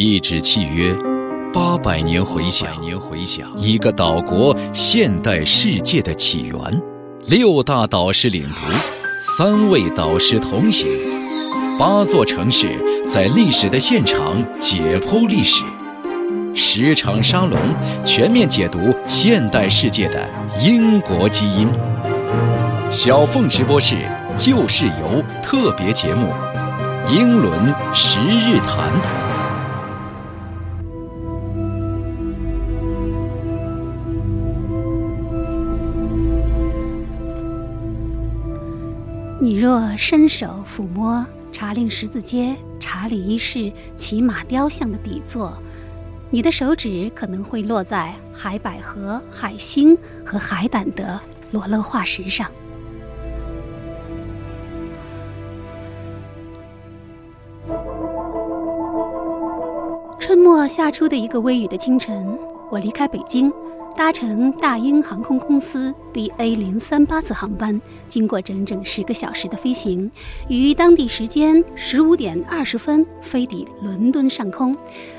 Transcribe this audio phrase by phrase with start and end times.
[0.00, 0.96] 一纸契约，
[1.52, 6.56] 八百年回响，年回响一个岛国现代世界的起源。
[7.26, 8.60] 六大导师领读，
[9.20, 10.86] 三位导师同行，
[11.76, 12.68] 八座城市
[13.04, 15.64] 在历史的现场解剖历史，
[16.54, 17.58] 十场沙龙
[18.04, 20.24] 全面解读现代世界的
[20.62, 21.68] 英国基因。
[22.92, 23.96] 小凤直播室
[24.36, 26.28] 旧事游特别节目
[27.12, 28.88] 《英伦十日谈》。
[39.48, 45.56] 你若伸手抚摸查令十字街查理一世骑马雕像的底座，
[46.28, 51.18] 你的手指可能会落在海百合、海星和海胆的
[51.50, 52.46] 裸露化石上。
[60.18, 62.38] 春末夏初的一个微雨的清晨，
[62.70, 63.50] 我离开北京。
[63.98, 70.08] 搭乘大英航空公司 BA 零三八次航班，经过整整十个小时的飞行，
[70.48, 74.72] 于当地时间十五点二十分飞抵伦敦上空。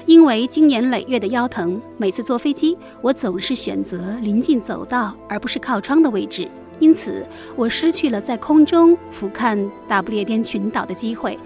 [0.05, 6.47] 因为经年累月的腰疼，每次坐飞机我总是选择临近走道而不是靠窗的位置，
[6.79, 11.37] 因此我失去了在空中俯瞰大不列颠群岛的机会。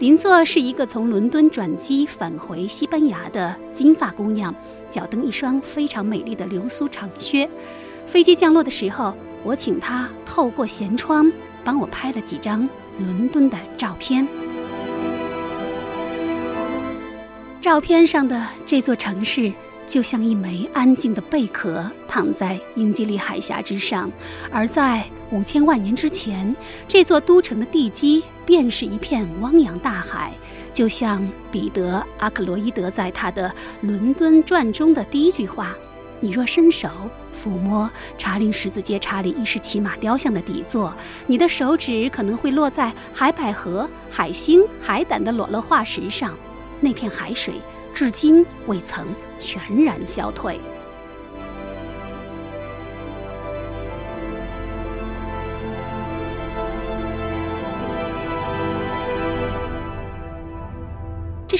[0.00, 4.52] 邻座是一个从伦敦转机返回西班牙的金发姑娘，
[4.90, 7.48] 脚蹬一双非常美丽的流苏长靴。
[8.06, 11.30] 飞机降落的时候，我请他透过舷窗
[11.64, 14.26] 帮我拍了几张伦敦的照片。
[17.60, 19.52] 照片上的这座城市。
[19.90, 24.08] 就像一枚安静的贝壳躺在英吉利海峡之上，
[24.48, 26.54] 而在五千万年之前，
[26.86, 30.32] 这座都城的地基便是一片汪洋大海。
[30.72, 33.48] 就像彼得·阿克罗伊德在他的
[33.80, 35.74] 《伦敦传》中的第一句话
[36.20, 36.88] ：“你若伸手
[37.36, 40.94] 抚摸查令十字街查理一世骑马雕像的底座，
[41.26, 46.32] 你的手指可能会落在海百合、海星、海胆的裸露化石上，
[46.78, 47.54] 那片海水。”
[47.94, 49.06] 至今未曾
[49.38, 50.60] 全然消退。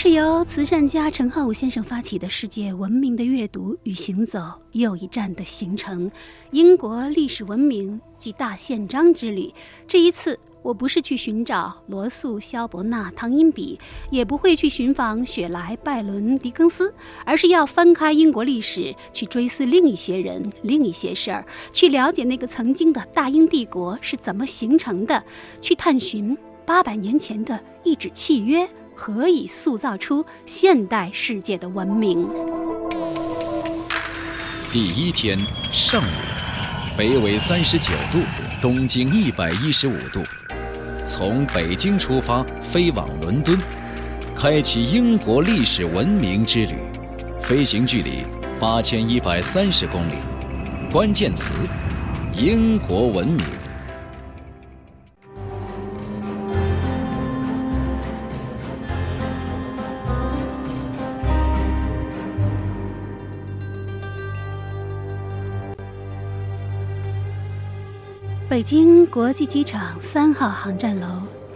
[0.02, 4.40] 是由慈善家陈浩武先生发起的世界文明的阅读与行走
[4.72, 6.10] 又一站的行程——
[6.52, 9.52] 英国历史文明及大宪章之旅。
[9.86, 13.78] 这一次，我不是去寻找罗素、萧伯纳、汤因比，
[14.10, 16.94] 也不会去寻访雪莱、拜伦、狄更斯，
[17.26, 21.44] 而是要翻开英国历史，去追思另一些人、另一些事儿，
[21.74, 25.22] 去了解那个曾经的大英帝国是怎么形成的，
[25.60, 26.34] 去探寻
[26.64, 28.66] 八百年前的一纸契约。
[29.02, 32.28] 何以塑造出现代世界的文明？
[34.70, 35.38] 第一天
[35.72, 36.04] 上午，
[36.98, 38.18] 北纬三十九度，
[38.60, 40.22] 东经一百一十五度，
[41.06, 43.58] 从北京出发飞往伦敦，
[44.36, 46.74] 开启英国历史文明之旅。
[47.42, 48.22] 飞行距离
[48.60, 50.16] 八千一百三十公里。
[50.92, 51.54] 关键词：
[52.36, 53.59] 英国文明。
[68.50, 71.06] 北京国际机场三号航站楼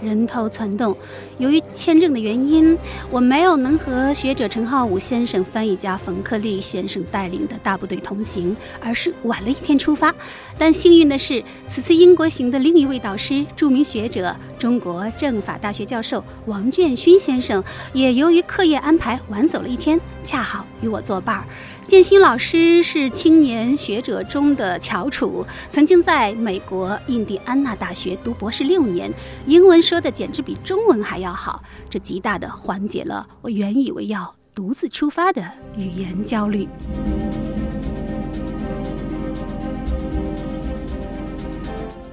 [0.00, 0.96] 人头攒动，
[1.38, 2.78] 由于签证的原因，
[3.10, 10.14] 我没有能和学者陈浩武先生、翻译家冯克利先生带领的大部队同行，而是晚了一天出发。
[10.56, 21.44] 但幸运的是，此次英国行的另一位导师，著名学者、中国政法大学教授王建勋先生，也由于课业安排晚走了一天，恰好与我作伴儿。
[21.86, 29.12] 建新老师是青年学者中的翘楚，曾经在美国印第安纳大学读博士六年，
[29.46, 35.42] 英文说的简直比中文还要好，这极大的缓解了我原以为要独自出发的
[35.76, 36.66] 语言焦虑。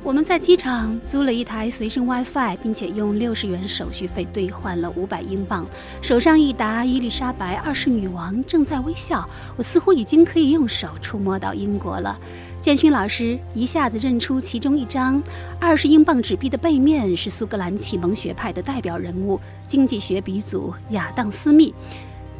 [0.03, 5.63] 我们在机场租了一台随身 WiFi，并且用六十元手续费兑换了五百英镑。
[6.01, 12.17] 手上一沓伊丽莎白二世女王正在微笑，我似乎已经可以用手触摸到英国了。
[12.59, 15.21] 建勋老师一下子认出其中一张
[15.59, 21.71] 二十英镑纸币的背面是苏格兰启蒙学派的代表人物、经济学鼻祖亚当·斯密。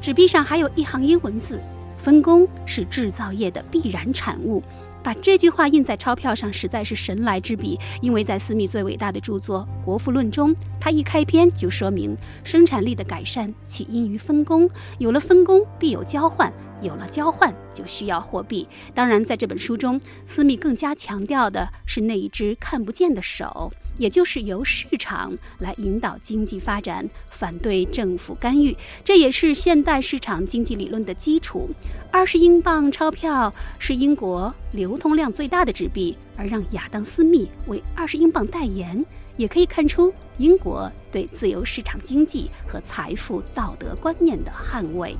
[0.02, 1.60] 纸币上还有一行英文字
[2.00, 4.64] ：“分工是制造业的必然产物。”
[5.04, 14.70] 把这句话印在钞票上实在是神来之笔，因为在斯密最伟大的著作《国富论》中，他一开篇就说明生产力的改善起因于分工，
[15.00, 16.52] 有了分工必有交换。
[16.82, 18.68] 有了交换，就需要货币。
[18.92, 23.72] 当然，在这本书中，斯密更加强调的是那一只看不见的手，
[24.02, 28.76] 也就是由市场来引导经济发展，反对政府干预。
[29.04, 31.70] 这也是现代市场经济理论的基础。
[32.12, 39.06] 二十英镑钞票是英国流通量最大的纸币，而让亚当·斯密为二十英镑代言，
[39.38, 45.16] 也可以看出英国对自由市场经济和财富道德观念的捍卫。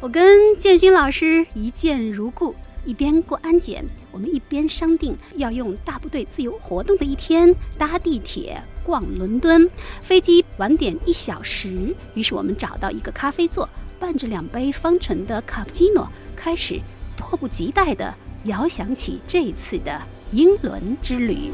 [0.00, 2.54] 我跟建勋老师一见如故，
[2.86, 3.84] 一边过安检，
[4.18, 9.70] 我们一边商定要用大部队自由活动的一天搭地铁逛伦敦。
[10.02, 13.68] 飞机晚点一小时，于是我们找到一个咖啡座，
[14.00, 16.80] 伴着两杯方程的卡布奇诺，开始
[17.16, 18.12] 迫不及待地
[18.46, 21.52] 遥想起这次的英伦之旅。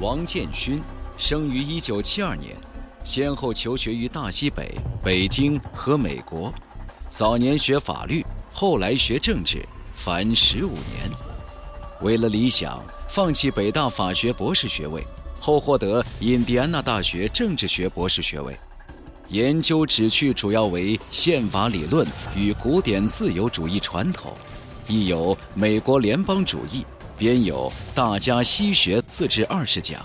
[0.00, 0.82] 王建勋
[1.16, 2.56] 生于一九七二年。
[3.04, 6.52] 先后求学于大西北、北京和美国，
[7.08, 9.64] 早年学法律，后来学政治，
[10.04, 11.08] 凡十五年。
[12.00, 15.06] 为了理想，放弃北大法学博士学位，
[15.38, 18.58] 后获得印第安纳大学政治学博士学位，
[19.28, 22.04] 研究旨趣主要为宪法理论
[22.34, 24.32] 与古典自由主义传统，
[24.88, 26.84] 亦有美国联邦主义，
[27.16, 30.00] 编有《大家西学自治二十讲》。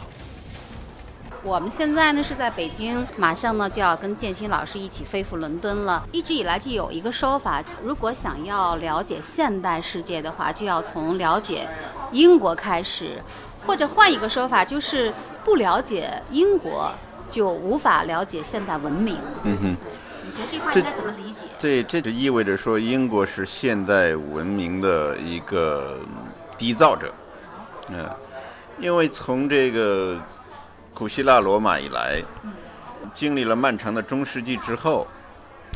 [1.47, 6.05] 我们现在呢是在北京，马上呢就要跟建勋老师一起飞赴伦敦了。
[6.11, 11.65] 一直以来就有一个说法，如果想要了解现代世界的话，就要从了解
[12.11, 13.23] 英国开始，
[13.65, 15.13] 或者换一个说法，就是
[15.45, 16.91] 不了解英国
[17.29, 19.15] 就无法了解现代文明。
[19.43, 19.77] 嗯哼，
[20.25, 21.45] 你觉得这话应该怎么理解？
[21.61, 25.97] 对，这就意味着说英国是现代文明的一个
[26.57, 27.13] 缔造者。
[27.87, 28.05] 嗯，
[28.81, 30.19] 因为从这个。
[30.97, 32.19] 古希腊、罗马以来，
[33.13, 35.07] 经历了漫长的中世纪之后，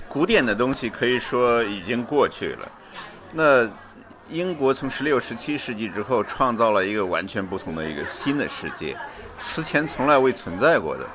[0.07, 2.71] 古典的东西可以说已经过去了。
[3.31, 3.69] 那
[4.31, 8.97] 英国从十六、十七世纪之后，创造了一个完全不同的一个新的世界，
[9.39, 11.06] 此前从来未存在过的。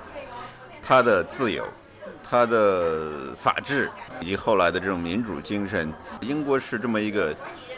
[0.80, 1.66] 它的自由、
[2.22, 7.34] 它的法治以及后来的这种民主精神，英国是这么一个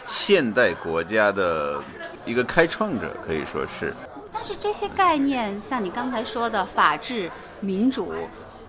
[0.06, 1.82] 现代国家的
[2.26, 3.94] 一个开创者，可以说是。
[4.40, 8.14] 但是这些概念，像你刚才说的法治、民主，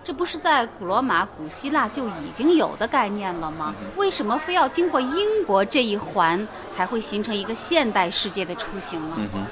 [0.04, 3.76] 这不是在古罗马、古希腊就已经有的概念了吗？
[3.96, 9.16] 为什么非要经过英国这一环，才会形成一个现代世界的雏形呢？
[9.20, 9.46] 嗯哼，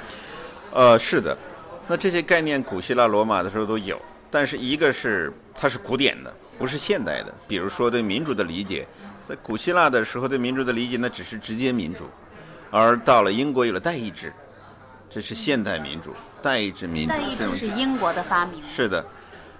[0.74, 1.38] 呃，是的，
[1.86, 7.32] 那这些概念古希腊、罗马的时候都有，但是一个是它是古典的，不是现代的。
[7.48, 8.88] 比如说对民主的理解，
[9.24, 12.06] 在古希腊的时候对民主的理解，那只是直接民主，
[12.72, 14.34] 而到了英国有了代议制。
[15.10, 17.14] 这是现代民主，代议制民主。
[17.14, 18.62] 代议制是英国的发明。
[18.64, 19.06] 是的，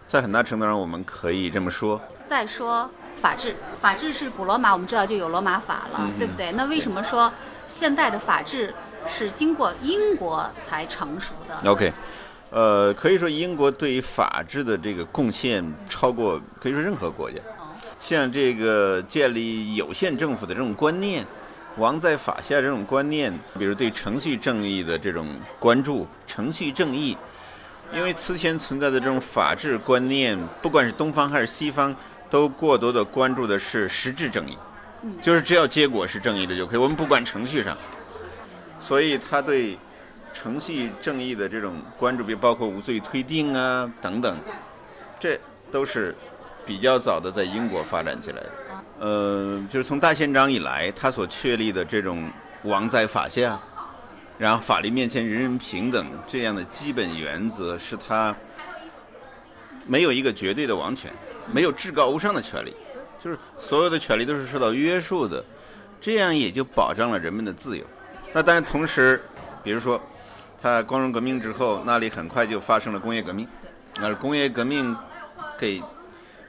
[0.06, 2.00] 在很大程度上我们可以这么说。
[2.26, 6.52] 再说法治，法治是古罗马，我们知道就有罗马法了，对不对？
[6.52, 7.32] 那为什么说
[7.66, 8.74] 现代的法治
[9.08, 11.94] 是经过英国才成熟的？OK，
[12.50, 17.40] 呃，可以说英国对于法治的这个贡献超过可以说任何国家。
[18.00, 21.26] 像这个建立有限政府的这种观念。
[21.78, 25.28] 王在法下这种观念，比如对程序正义的这种
[25.60, 27.16] 关注，程序正义，
[27.94, 31.96] 因为此前存在的这种法治观念，不管是东方还是西方，
[32.30, 34.58] 都过多的关注的是实质正义，
[35.22, 37.78] 就是只要结果是正义的就可以，我们不管程序上。
[38.80, 39.78] 所以他对
[40.34, 44.38] 程序正义的这种关注，比包括无罪推定啊等等，
[45.20, 45.40] 这
[45.72, 46.16] 都是
[46.66, 48.52] 比较早的在英国发展起来的。
[49.00, 52.32] 呃，就是从大宪章以来，他所确立的这种
[52.64, 53.60] 王在法下，
[54.40, 58.36] 然后法律面前人人平等这样的基本原则，是他
[59.86, 61.12] 没有一个绝对的王权，
[61.54, 62.76] 没有至高无上的权利，
[63.24, 65.46] 就是所有的权利都是受到约束的，
[66.02, 67.86] 这样也就保障了人们的自由。
[68.34, 69.22] 那但是同时，
[69.64, 70.02] 比如说，
[70.60, 73.48] 他光荣革命之后，那里很快就发生了工业革命，
[74.00, 74.98] 那工业革命
[75.60, 75.84] 给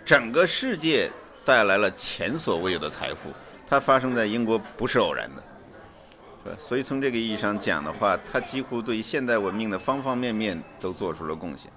[0.02, 1.10] 整个世界。
[1.48, 3.32] 带来了前所未有的财富，
[3.66, 5.42] 它发生在英国不是偶然的？
[6.58, 11.72] 所以从这个意义上讲的话，它几乎对现代文明的方方面面都做出了贡献。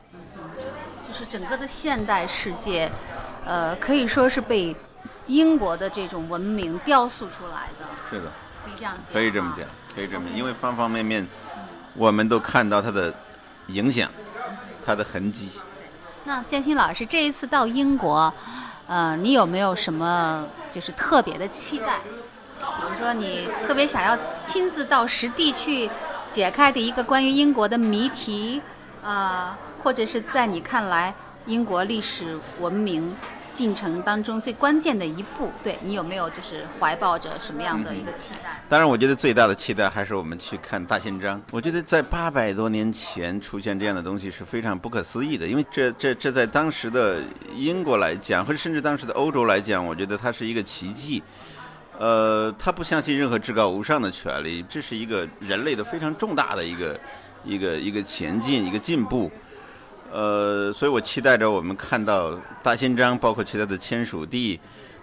[1.01, 2.91] 就是整个的现代世界，
[3.45, 4.75] 呃，可以说是被
[5.27, 7.85] 英国的这种文明雕塑出来的。
[8.09, 8.29] 是的，
[8.65, 9.13] 可以这样讲。
[9.13, 11.25] 可以这么讲，可以这么，因为方方面面，
[11.95, 13.13] 我们都看到它的
[13.67, 14.11] 影响，
[14.85, 15.49] 它的痕迹。
[16.25, 18.33] 那建新老师这一次到英国。
[18.91, 22.01] 呃，你有没有什么就是特别的期待？
[22.59, 25.89] 比如说，你特别想要亲自到实地去
[26.29, 28.61] 解开的一个关于英国的谜题，
[29.01, 31.13] 啊，或者是在你看来
[31.45, 33.15] 英国历史文明
[33.53, 38.63] 进程当中最关键的一步，对你有没有就是怀抱着什么样的一个期待？
[38.69, 41.41] 当然，我觉得最大的期待还是我们去看大宪章。
[41.51, 47.21] 我觉得在八百多年前出现这样的东西是非常不可思议的，因为这这这在当时的
[47.55, 51.21] 英国来讲，或者甚至当时的欧洲来讲，我觉得它是一个奇迹。
[51.99, 56.99] 呃，他不相信任何至高无上的权利，这是一个人类的非常重大的一个
[57.43, 59.29] 一个一个前进，一个进步。
[60.11, 64.59] 呃，所以我期待着我们看到大宪章，包括其他的签署地，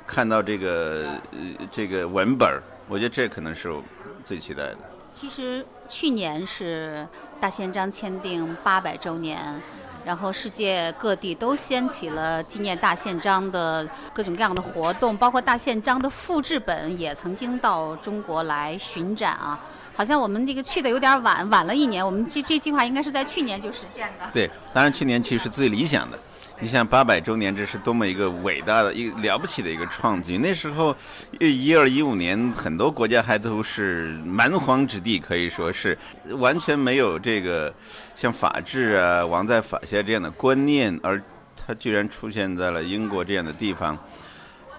[0.07, 3.83] 看到这个呃这个文本儿，我觉得这可能是我
[4.25, 4.79] 最期待的。
[5.11, 7.07] 其实去年是
[7.41, 9.61] 大宪章签订八百周年。
[10.05, 19.61] 然后世界各地都掀起了纪念大宪章的各种各样的活动，包括大宪章的复制本也曾经到中国来巡展啊。
[19.99, 22.07] 好像我们这个去的有点晚，晚了一年。
[22.07, 24.31] 我们这这计划应该是在去年就实现的。
[24.33, 26.17] 对，当然去年其实是最理想的。
[26.61, 30.39] 你像八百周年，这是多么一个伟大的、一个了不起的一个创举。
[30.39, 30.95] 那时候，
[31.41, 35.99] 一二一五年，很多国家还都是蛮荒之地，可以说是
[36.37, 37.75] 完全没有这个
[38.15, 41.21] 像法治啊、王在法下这样的观念，而
[41.67, 43.99] 它居然出现在了英国这样的地方。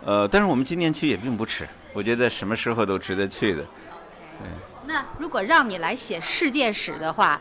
[0.05, 3.65] 呃，但是我们今年去也并不迟，我觉得什么时候都值得去的。
[4.89, 7.39] 那如果让你来写世界史的话，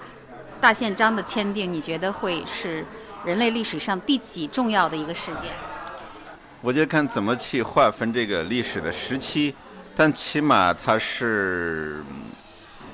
[0.60, 2.84] 大宪章的签订，你觉得会是？
[3.24, 5.50] 人类历史上第几重要的一个事件？
[6.60, 9.54] 我觉得看怎么去划分这个历史的时期，
[9.96, 12.04] 但起码它是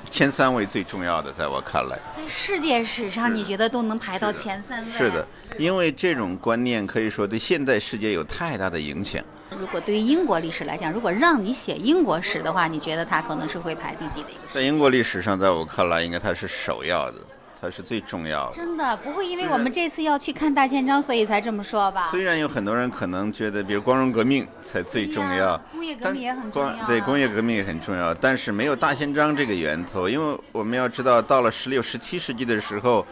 [0.08, 1.98] 前三位最重要的，在我看来。
[2.16, 4.92] 在世界史上，你觉得都能排到前三位？
[4.92, 5.26] 是的，
[5.58, 9.22] 因为这种观念可以说对现代世界有太大的影响。
[9.58, 14.40] 如果对于英国历史来讲，如果让你写英国史的话，你觉得它可能是会排第几的一个？
[14.48, 17.18] 在英国历史上，在我看来，应该它是首要的。
[17.60, 22.08] 它是最重要的，真的不会因为我们这次要去看大宪章，所以才这么说吧？
[22.10, 33.06] 虽然有很多人可能觉得，比如光荣革命才最重要，工业革命也很重要，对工业革命也很重要，但是没有大宪章这个源头，因为我们要知道，到了十六、十七世纪的时候，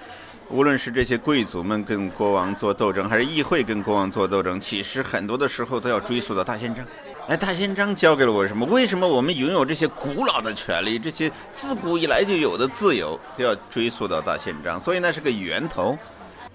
[0.53, 6.87] 无论是这些贵族们跟国王做斗争，还是议会跟国王做斗争，其实很多的时候都要追溯到大宪章。
[7.27, 8.67] 哎，大宪章教给了我什么？
[8.67, 14.79] 为什么我们拥有这些古老的权利，这些自古以来就有的自由，都要追溯到大宪章？
[14.79, 15.97] 所以那是个源头。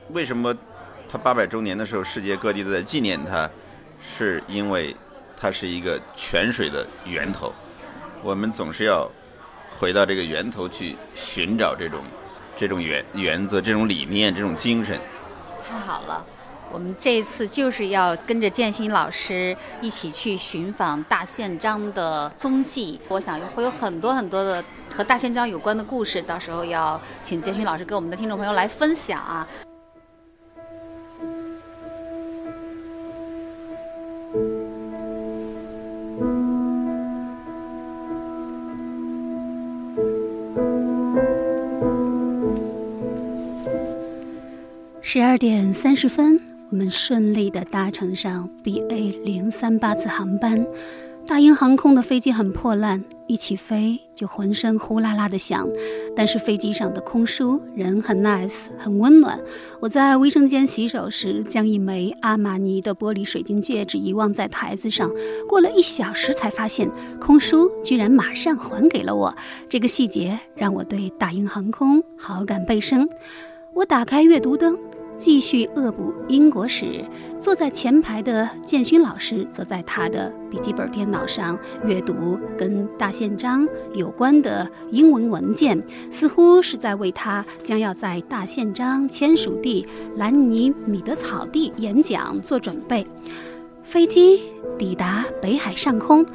[0.09, 0.55] 为什么
[1.09, 3.49] 它八百周年的时候，世界各地都在纪念它？
[3.99, 4.95] 是因为
[5.35, 7.51] 它是一个泉水的源头。
[8.21, 9.09] 我们总是要
[9.75, 11.99] 回到这个源头去寻找这种
[12.57, 14.99] 这种原原则、这种理念、这种精神。
[15.61, 16.25] 太好了。
[16.69, 22.99] 我们这一次就是要跟着建新老师一起去寻访大宪章的踪迹。
[23.07, 24.61] 我想会有很多很多的
[24.93, 29.47] 和大宪章有关的故事，到时候要请建新老师跟我们的听众朋友来分享啊。
[45.37, 46.41] 二点三十分。
[46.71, 50.65] 我们顺利地搭乘上 BA 零三八次航班，
[51.27, 55.69] 大英航空的飞机很破烂，一起飞就浑身呼啦啦的响。
[56.15, 59.39] 但是飞机上的空叔人很 nice，很温暖。
[59.79, 65.07] 我在卫生间洗手时，将一枚阿玛尼的玻璃水晶戒指遗忘在台子上，
[65.47, 66.89] 过了一小时才发现，
[67.21, 69.35] 空叔居然马上还给了我。
[69.69, 73.07] 这个细节让我对大英航空好感倍升。
[73.75, 74.75] 我打开阅读灯。
[75.17, 77.03] 继续恶补英国史，
[77.41, 85.81] 坐在前排的建勋老师则在他的笔记本电脑上阅读跟大宪章有关的英文文件，
[86.11, 93.05] 似乎是在为他将要在大宪章签署地兰尼米德草地演讲做准备。
[93.83, 94.41] 飞机
[94.77, 96.25] 抵达北海上空，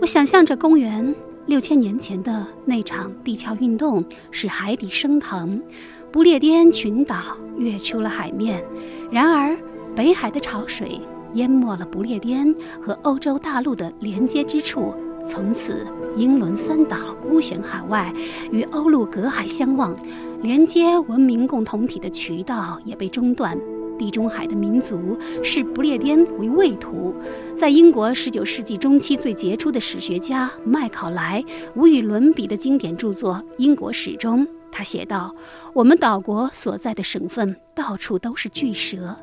[0.00, 1.14] 我想象着公元
[1.46, 5.60] 六千年前的那场地壳运动使海底升腾。
[6.10, 7.16] 不列颠群岛
[7.58, 8.64] 跃出了海面，
[9.10, 9.56] 然而
[9.94, 11.00] 北海的潮水
[11.34, 14.94] 淹没了不列颠和欧洲大陆的连接之处，
[15.26, 15.86] 从此
[16.16, 18.12] 英伦三岛孤悬海外，
[18.50, 19.94] 与欧陆隔海相望，
[20.42, 23.58] 连接文明共同体的渠道也被中断。
[23.98, 27.12] 地中海的民族视不列颠为畏途。
[27.56, 34.46] 在英国19世纪中期最杰出的史学家麦考莱无与伦比的经典著作《英国史》中。
[34.78, 35.34] 他写道
[35.74, 39.16] ：“我们岛国所在的省份到处都是巨蛇，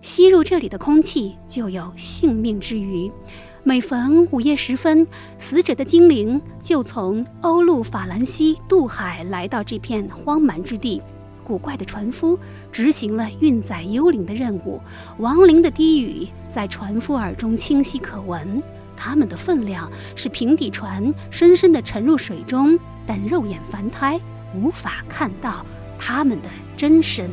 [0.00, 3.12] 吸入这里的空气就有性命之余。
[3.64, 5.06] 每逢午夜时分，
[5.38, 11.02] 死者的精灵就从欧陆法兰西渡海来到这片荒蛮之地。
[11.44, 12.38] 古怪的船夫
[12.72, 14.80] 执行了运载幽灵的任务，
[15.18, 18.62] 亡灵的低语在船夫耳中清晰可闻。
[18.96, 24.18] 他们的分量是平底船深深地沉入水中，但肉眼凡胎
[24.54, 25.64] 无法看到
[25.98, 27.28] 他们的真身。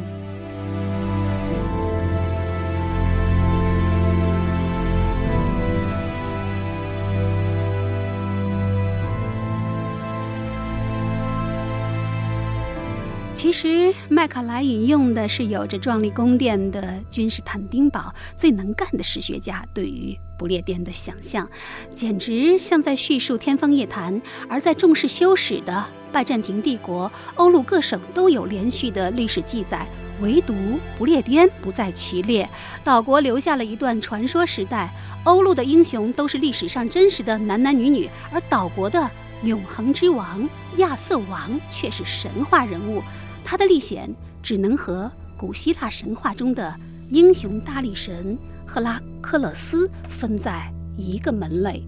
[13.34, 21.50] 其实，麦卡莱引用的是有着壮丽宫殿的君士坦丁堡最能干的史学家对于不列颠的想象，
[21.96, 24.22] 简直像在叙述天方夜谭。
[24.48, 29.88] 而在重视修史的拜占庭帝国，欧陆各省都有连续的历史记载，
[30.20, 30.54] 唯独
[30.98, 32.48] 不列颠不在其列。
[32.84, 39.10] 岛国留下了一段传说时代，欧陆的英雄都是历史上真实的男男女女，而岛国的
[39.44, 43.02] 永恒之王亚瑟王却是神话人物。
[43.44, 44.14] 他的历险
[44.44, 46.76] 只能和古希腊神话中的
[47.10, 48.38] 英雄大力神
[48.68, 51.84] 赫拉克勒斯分在一个门类。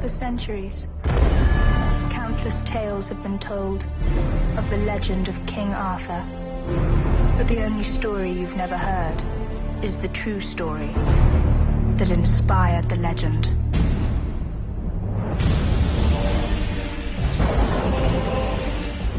[0.00, 0.86] For centuries,
[2.40, 3.84] countless tales have been told
[4.56, 6.24] of the legend of King Arthur.
[7.36, 9.22] But the only story you've never heard
[9.84, 10.90] is the true story
[11.98, 13.50] that inspired the legend.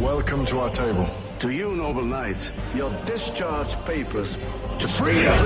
[0.01, 1.07] Welcome to our table.
[1.41, 4.39] To you, noble knights, your discharge papers
[4.79, 5.37] to freedom.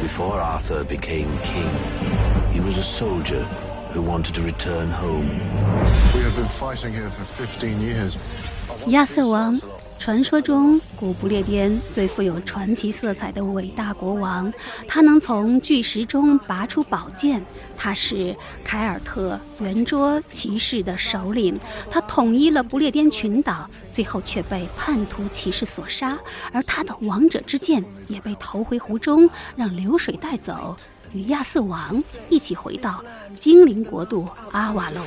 [0.00, 1.76] Before Arthur became king,
[2.52, 3.48] he was a soldier
[3.92, 5.28] who wanted to return home.
[6.14, 8.14] We have been fighting here for 15 years.
[8.86, 9.60] 亚瑟王
[9.98, 14.50] 传说中，古不列颠最富有传奇色彩的伟大国王，
[14.88, 17.44] 他能从巨石中拔出宝剑。
[17.76, 21.58] 他是凯尔特圆桌骑士的首领，
[21.90, 26.16] 他统一了不列颠群岛，最后却被叛徒骑士所杀。
[26.52, 30.74] 而他的王者之剑也被投回湖中，让流水带走，
[31.12, 33.02] 与亚瑟王一起回到
[33.38, 35.04] 精灵国度阿瓦隆。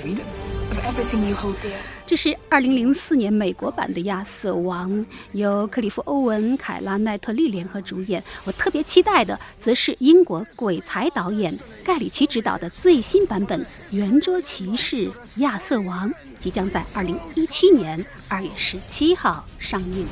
[2.05, 4.91] 这是二零零四年美国版的《亚瑟王》，
[5.31, 8.21] 由克里夫·欧文、凯拉·奈特利联合主演。
[8.43, 13.61] 我特别期待的，则是英国鬼才导演盖里奇执导的最新版本
[13.91, 20.05] 《圆桌骑士亚瑟王》，即将在二零一七年二月十七号上映。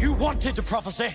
[0.00, 1.12] You wanted a prophecy.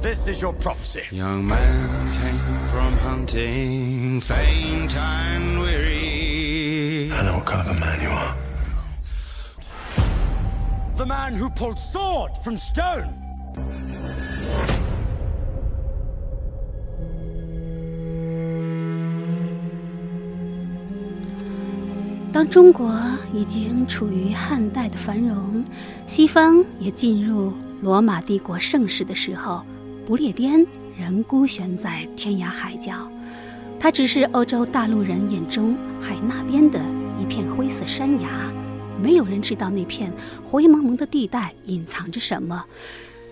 [0.00, 1.02] This is your prophecy.
[1.10, 1.88] Young man
[2.20, 2.38] came
[2.70, 7.10] from hunting, faint and weary.
[7.12, 8.34] I know what kind of a man you are.
[10.96, 13.12] The man who pulled sword from stone.
[22.32, 22.94] 当中国
[23.34, 25.64] 已经处于汉代的繁荣，
[26.06, 29.64] 西方也进入罗马帝国盛世的时候，
[30.08, 30.66] 不列颠
[30.98, 33.06] 仍孤悬在天涯海角。
[33.78, 36.80] 它只是欧洲大陆人眼中海那边的
[37.20, 38.26] 一片灰色山崖，
[39.02, 40.10] 没有人知道那片
[40.42, 42.64] 灰蒙蒙的地带隐藏着什么。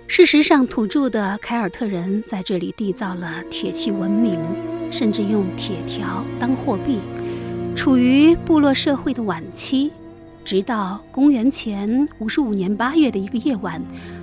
[0.06, 4.38] 事实上，土著的凯尔特人在这里缔造了铁器文明，
[4.92, 6.98] 甚至用铁条当货币。
[7.74, 9.90] 处于部落社会的晚期，
[10.46, 13.82] 直到公元前五十五年八月的一个夜晚，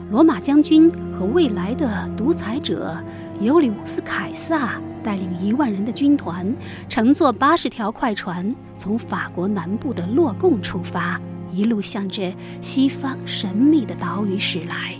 [0.09, 2.95] 罗马将军和未来的独裁者
[3.41, 6.55] 尤里乌斯·凯撒带领一万人的军团，
[6.87, 11.19] 乘坐八十条快船，从法国南部的洛贡出发，
[11.51, 14.95] 一路向着西方神秘的岛屿驶来。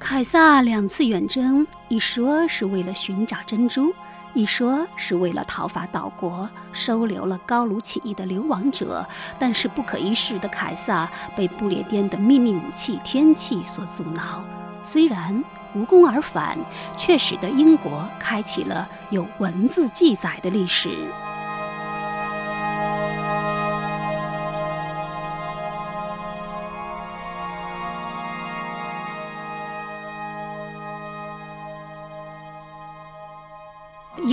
[0.00, 3.94] 凯撒两次远征，一说是为了寻找珍珠，
[4.34, 9.06] 一说是为了讨伐岛国，收留了高卢起义的流亡者。
[9.38, 14.42] 但是不可一世的凯撒被不列颠的秘密武器天气所阻挠，
[14.82, 16.58] 虽然无功而返，
[16.96, 20.90] 却使得英国开启了有文字记载的历史。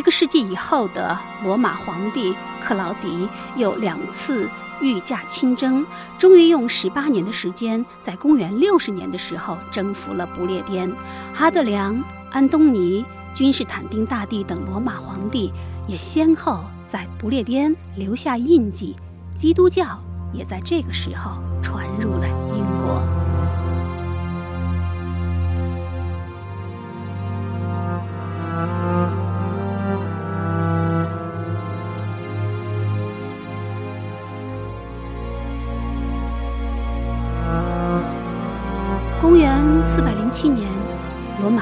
[0.10, 4.50] 世纪以后的罗马皇帝克劳迪又两次
[4.82, 5.86] 御驾亲征，
[6.18, 10.90] 终于用十八年的时间，在公元六十年的时候征服了不列颠。
[11.34, 15.52] 哈德良、安东尼、君士坦丁大帝等罗马皇帝
[15.88, 18.96] 也先后在不列颠留下印记，
[19.36, 20.00] 基督教
[20.34, 22.49] 也在这个时候传入了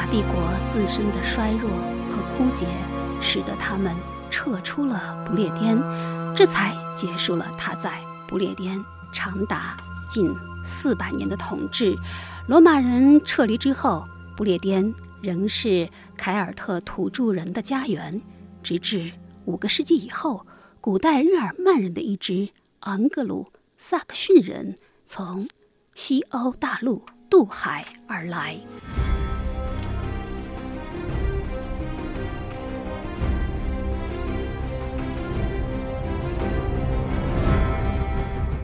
[0.09, 1.69] 帝国自身的衰弱
[2.09, 2.65] 和枯竭，
[3.21, 3.93] 使得他们
[4.29, 5.77] 撤出了不列颠，
[6.33, 9.75] 这才结束了他在不列颠长达
[10.09, 11.93] 近四百年的统治。
[12.47, 14.03] 罗马人撤离之后，
[14.37, 18.21] 不列颠仍是凯尔特土著人的家园，
[18.63, 19.11] 直至
[19.43, 20.47] 五个世纪以后，
[20.79, 22.47] 古代日耳曼人的一支
[22.81, 23.45] 昂格鲁
[23.77, 25.45] 萨克逊人从
[25.95, 27.03] 西欧大陆。
[27.29, 28.55] 渡海而来。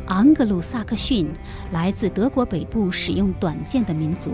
[0.07, 1.27] 昂格鲁萨克逊
[1.71, 4.31] 来自德国北部使用短剑的民族，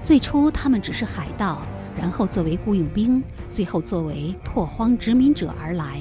[0.00, 1.62] 最初他们只是海盗，
[2.00, 6.00] 然后作为雇佣兵，最后作为拓荒殖民者而来。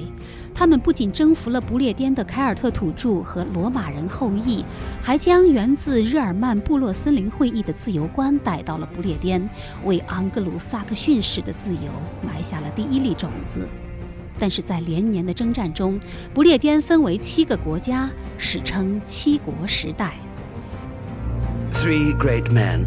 [0.56, 4.63] 他们不仅征服了不列颠的凯尔特土著和罗马人后裔，
[5.02, 9.50] 还将源自日耳曼部落森林会议的自由观带到了不列颠，
[9.84, 11.92] 为昂格鲁萨克逊式的自由
[12.26, 13.68] 埋下了第一粒种子。
[14.43, 15.97] 但是在连年的征战中，
[16.34, 20.15] 不列颠分为七个国家，史称七国时代。
[21.73, 22.84] Three great men,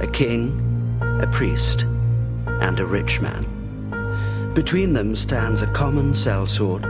[0.00, 0.52] a king,
[1.00, 1.84] a priest,
[2.60, 3.44] and a rich man.
[4.54, 6.84] Between them stands a common sellsword.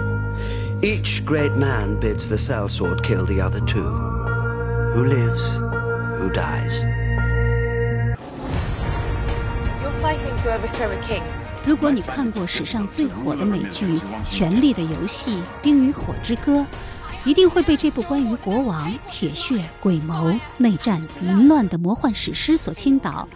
[0.82, 3.88] Each great man bids the sellsword kill the other two.
[4.92, 5.56] Who lives,
[6.18, 6.84] who dies.
[9.80, 11.22] You're fighting to overthrow a king.
[11.68, 13.84] 如果你看过史上最火的美剧
[14.26, 16.60] 《权力的游戏》《冰与火之歌》，
[17.26, 23.28] 一定会被这部关于国王、铁血、鬼谋、内战、淫乱的魔幻史诗所倾倒。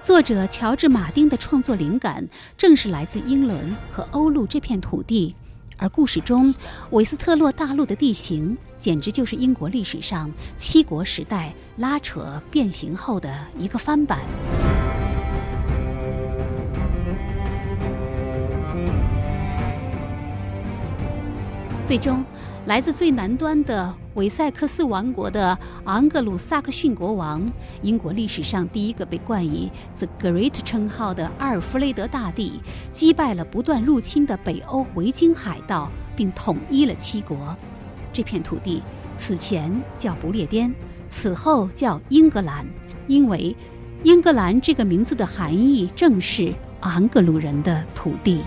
[0.00, 2.24] 作者乔治·马丁的创作灵感
[2.56, 5.34] 正是来自英伦和欧陆这片土地，
[5.76, 6.54] 而故事中
[6.90, 14.20] 韦斯特洛大陆的地形简直就是英国历史上七国时代拉扯变形后的一个翻版。
[21.90, 22.24] 最终。
[22.66, 27.44] 来自最南端的韦塞克斯王国的昂格鲁萨克逊国王，
[27.82, 32.60] 英国历史上第一个被冠以 “The Great” 称号的阿尔弗雷德大帝，
[32.92, 37.56] 击败了不断入侵的北欧维京海盗，并统一了七国。
[38.12, 38.80] 这片土地
[39.16, 40.72] 此前叫不列颠，
[41.08, 42.64] 此后叫英格兰，
[43.08, 43.56] 因为
[44.04, 48.42] 英格兰这个名字的含义正是昂格鲁人的土地。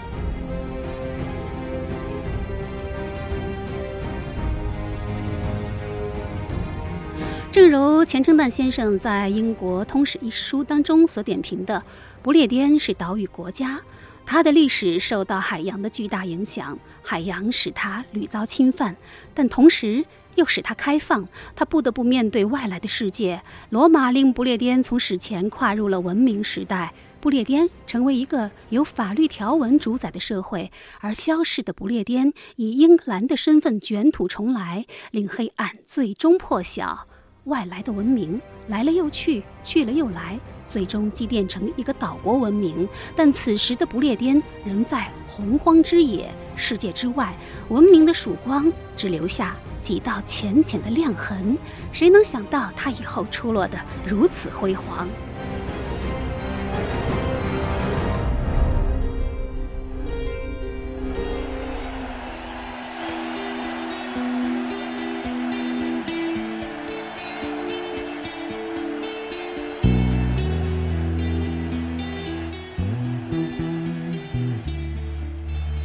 [7.53, 11.83] 正如钱称旦先生在《英国通史》一书当中所点评的，
[12.23, 13.79] 不列颠是岛屿国家，
[14.25, 18.97] 它的历史受到海洋的巨大影响，海洋使它屡遭侵犯，
[19.35, 23.39] 但同时又使它开放，它不得不面对外来的世界。
[23.69, 37.07] 罗马令不列颠从史前跨入了文明时代，不列颠成为一个由法律条文主宰的社会，而消逝的不列颠以英格兰的身份卷土重来，令黑暗最终破晓。
[37.45, 42.87] 外来的文明来了又去，去了又来，最终积淀成一个岛国文明。
[43.15, 47.35] 但此时的不列颠仍在洪荒之野，世界之外，
[47.67, 51.57] 文明的曙光只留下几道浅浅的亮痕。
[51.91, 53.77] 谁能想到它以后出落得
[54.07, 55.07] 如此辉煌？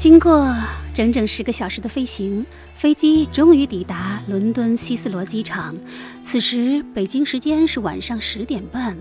[0.09, 0.57] 经过
[0.95, 5.77] 整整十个小时的飞行，飞机终于抵达伦敦希斯罗机场。
[6.25, 8.97] 此时北京时间是晚上十点半，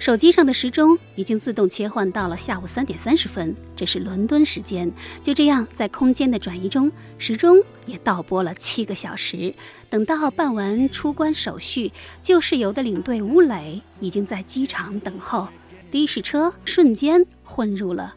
[0.00, 4.90] 手机上的时钟已经自动切换到了下午三点三十分，这是伦敦时间。
[5.22, 9.54] 就这样，在空间的转移中，时钟也倒拨了七个小时。
[9.88, 15.46] 等到办完出关手续，救世游的领队吴磊已经在机场等候，
[15.92, 18.16] 的士车瞬间混入了。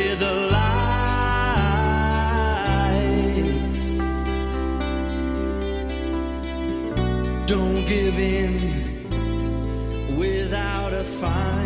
[7.91, 8.53] give in
[10.17, 11.59] without a fight.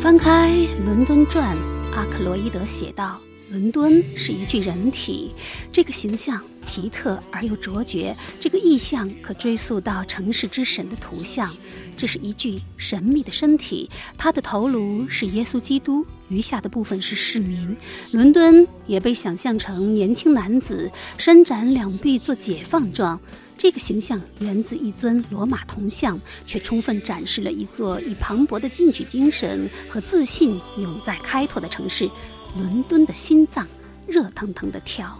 [0.00, 0.50] 翻开
[0.84, 1.54] 《伦敦传》，
[1.94, 3.20] 阿克罗伊德写道
[3.56, 5.30] ：“伦敦是一具人体，
[5.72, 8.14] 这个形象奇特而又卓绝。
[8.38, 11.50] 这个意象可追溯到城市之神的图像。
[11.96, 13.88] 这是一具神秘的身体，
[14.18, 17.74] 他的头颅是耶稣基督，余下的部分是市民。
[18.12, 23.18] 伦敦也被想象成年轻男子，伸展两臂做解放状。”
[23.56, 32.06] 这个形象源自一尊罗马铜像，却充分展示了一座以磅礴的进取精神和自信永在开拓的城市——
[32.58, 33.66] 伦敦的心脏，
[34.06, 35.18] 热腾腾的跳。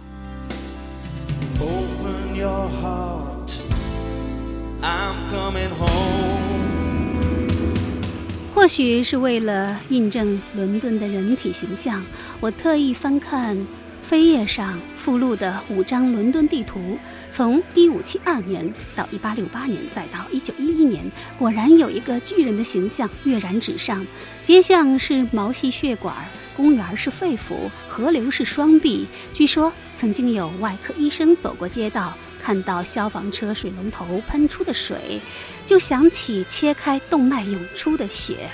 [1.59, 3.51] Open your heart.
[4.81, 6.37] I'm coming home.
[8.53, 12.03] 或许是为了印证伦敦的人体形象，
[12.39, 13.55] 我特意翻看
[14.09, 16.97] 扉页上附录的五张伦敦地图，
[17.29, 24.03] 从1572年到1868年，再到1911年，果然有一个巨人的形象跃然纸上。
[24.41, 26.15] 街巷是毛细血管，
[26.57, 29.07] 公园是肺腑，河流是双臂。
[29.31, 32.17] 据说曾经有外科医生走过街道。
[32.39, 35.19] 看到消防车水龙头喷出的水，
[35.65, 38.49] 就想起切开动脉涌出的血。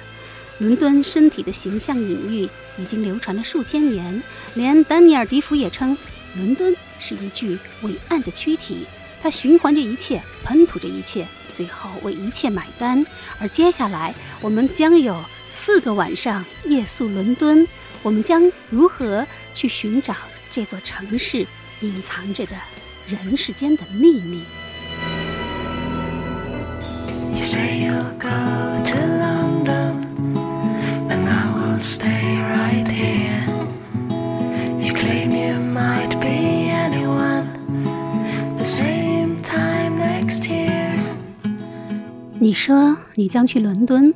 [0.57, 2.49] 伦敦身体的形象隐喻
[2.81, 4.23] 已经流传了数千年，
[4.55, 5.95] 连丹尼尔·迪福也称，
[6.35, 8.87] 伦敦是一具伟岸的躯体，
[9.21, 13.05] 它循环着一切，喷吐着一切，最后为一切买单。
[13.37, 17.67] 而接下来，我们将有四个晚上夜宿伦敦，
[18.03, 20.13] 我们将如何去寻找
[20.49, 21.47] 这座城市
[21.79, 22.55] 隐藏着的
[23.07, 24.43] 人世间的秘密
[27.33, 28.29] ？You say you'll go
[28.83, 30.07] to London,
[31.09, 33.45] and I will stay right here.
[34.79, 37.47] You claim you might be anyone,
[38.57, 40.99] the same time next year.
[42.39, 44.13] 你说你将去伦敦，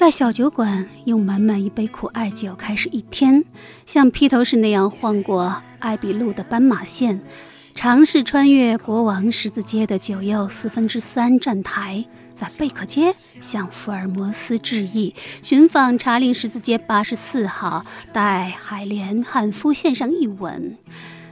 [0.00, 3.44] 在小酒馆用满满一杯苦艾酒开始一天，
[3.84, 7.20] 像披头士那样晃过艾比路的斑马线，
[7.74, 20.78] 尝试穿越国王十字街的九又四分之三站台，在贝克街向福尔摩斯致意，寻访查令十字街八十四号，待海莲汉夫献上一吻。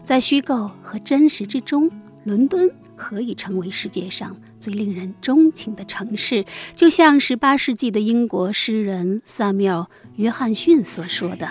[0.04, 1.90] 在虚构和真实之中，
[2.24, 6.44] 伦敦何以成为世界上最令人钟情的城市？
[6.74, 9.82] 就像十八世纪的英国诗人萨缪尔·
[10.16, 11.48] 约翰逊所说的：“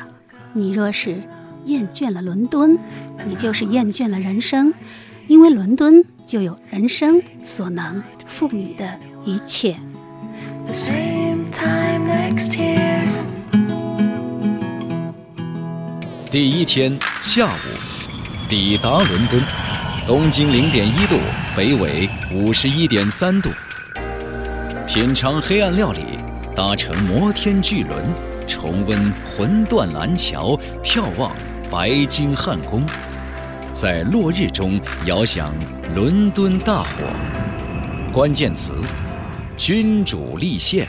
[0.54, 1.20] 你若是
[1.66, 2.78] 厌倦了伦敦，
[3.28, 4.74] 你就是厌倦了人生，
[5.28, 9.76] 因为伦敦就有人生所能赋予的一切。”
[10.66, 13.08] The same time next year.
[16.30, 17.58] 第一天下午，
[18.50, 19.42] 抵达伦敦，
[20.08, 21.18] 东经零点一度，
[21.54, 23.50] 北纬五十一点三度。
[24.88, 26.00] 品尝黑暗料理，
[26.56, 28.02] 搭乘摩天巨轮，
[28.48, 31.36] 重温魂断蓝桥，眺望
[31.70, 32.86] 白金汉宫，
[33.74, 35.54] 在落日中遥想
[35.94, 36.90] 伦敦大火。
[38.14, 38.76] 关键词：
[39.58, 40.88] 君主立宪。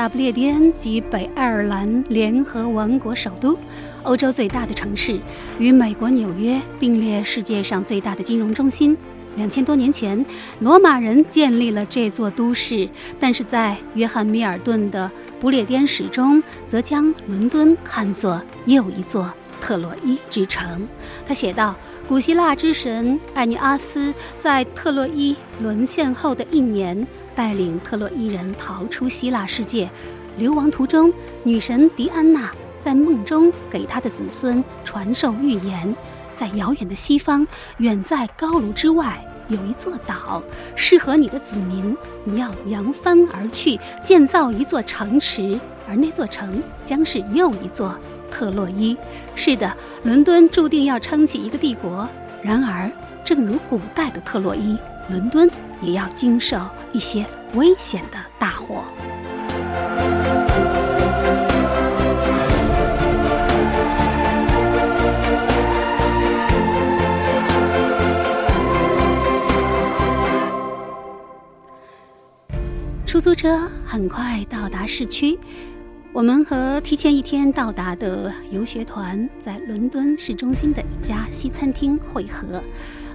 [0.00, 3.54] 大不列颠及北爱尔兰联合王国首都，
[4.02, 5.20] 欧洲最大的城市，
[5.58, 8.96] 与美国纽约并列世界上最大的金融中心。
[9.36, 10.24] 两千多年前，
[10.60, 15.06] 罗马人建立了这座都市，但是在约翰·米尔顿的
[15.38, 20.88] 《不列颠史》中，则将伦敦看作又一座特洛伊之城。
[21.26, 21.76] 他写道
[22.08, 29.90] ：“古希腊之神艾尼阿斯在特洛伊沦陷后的一年。”带领特洛伊人逃出希腊世界，
[30.36, 31.12] 流亡途中，
[31.44, 35.94] 女神狄安娜在梦中给她的子孙传授预言：
[36.34, 37.46] 在遥远的西方，
[37.78, 40.42] 远在高卢之外，有一座岛，
[40.74, 41.96] 适合你的子民。
[42.24, 47.96] 你要扬帆而去，建造一座城池，而那座城将是又一座
[48.30, 48.96] 特洛伊。
[49.34, 52.08] 是的，伦敦注定要撑起一个帝国。
[52.42, 52.90] 然而，
[53.24, 54.78] 正如古代的特洛伊，
[55.10, 55.50] 伦敦
[55.82, 56.58] 也要经受
[56.92, 58.84] 一些危险的大火
[73.06, 75.38] 出租车很快到达市区
[76.12, 82.60] 我们和提前一天到达的游学团在伦敦市中心的一家西餐厅会合。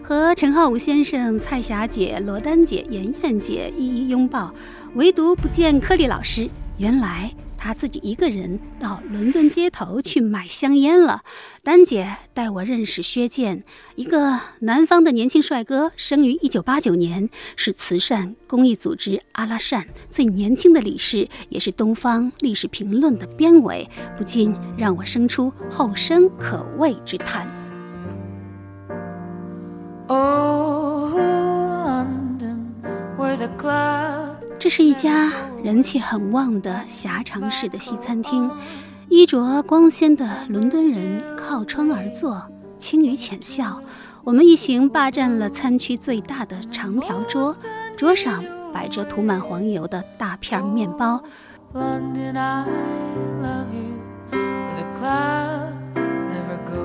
[0.07, 4.53] 和陈浩武先生、蔡霞姐、罗丹姐、妍妍姐一一拥抱，
[4.93, 6.47] 唯独不见柯丽老师。
[6.77, 7.33] 原来。
[7.57, 11.23] 他自己一个人到伦敦街头去买香烟了。
[11.63, 13.63] 丹姐带我认识薛健，
[13.95, 27.64] 一个南方的年轻帅哥，生于一九八九年，是慈善公益组织阿拉善最年轻的理事，也是东方历史评论的编委，不禁让我生出后生可畏之叹。
[34.59, 35.31] 这是一家
[35.63, 38.49] 人气很旺的狭长式的西餐厅，
[39.09, 42.41] 衣着光鲜的伦敦人靠窗而坐，
[42.77, 43.81] 轻语浅笑。
[44.23, 47.55] 我们一行霸占了餐区最大的长条桌，
[47.95, 51.23] 桌上摆着涂满黄油的大片面包。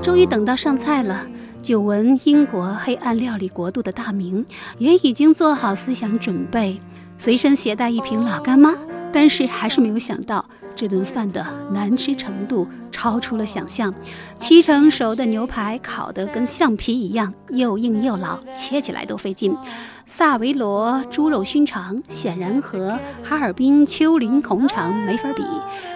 [0.03, 1.27] 终于等到上菜了，
[1.63, 4.45] 久闻英国黑暗料理国度的大名，
[4.79, 6.79] 也已经做好思想准备。
[7.19, 8.75] 随身携带一瓶老干妈，
[9.13, 10.45] 但是还是没有想到
[10.75, 13.93] 这顿饭的难吃程度超出了想象。
[14.39, 19.55] 七成熟的牛排烤得跟橡皮一样，又硬又老，切起来都费劲。
[20.07, 25.45] 萨维罗猪肉熏肠显然和哈尔滨丘陵红肠没法比。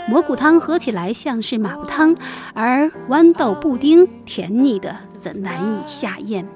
[0.08, 2.14] 蘑菇汤喝起来像是马步汤，
[2.52, 4.94] 而豌豆布丁甜腻的
[5.24, 6.46] 怎难以下咽。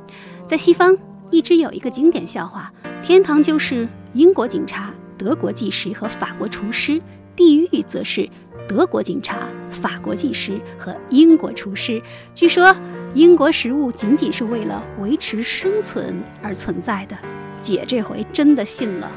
[0.46, 0.94] 在西方，
[1.30, 2.70] 一直有一个经典笑话：
[3.02, 3.88] 天堂就是。
[4.14, 7.00] 英国警察、德国技师和法国厨师，
[7.36, 8.28] 地狱则是
[8.66, 12.02] 德国警察、法国技师和英国厨师。
[12.34, 12.74] 据说，
[13.14, 17.16] 英国食物仅仅是为了维持生存而存在的。
[17.60, 19.12] 姐这回真的信了。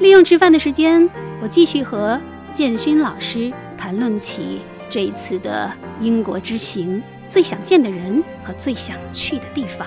[0.00, 1.08] 利用吃饭的时间，
[1.40, 9.86] 我继续和建勋老师谈论起这一次的英国之行，最想见的人和最想去的地方。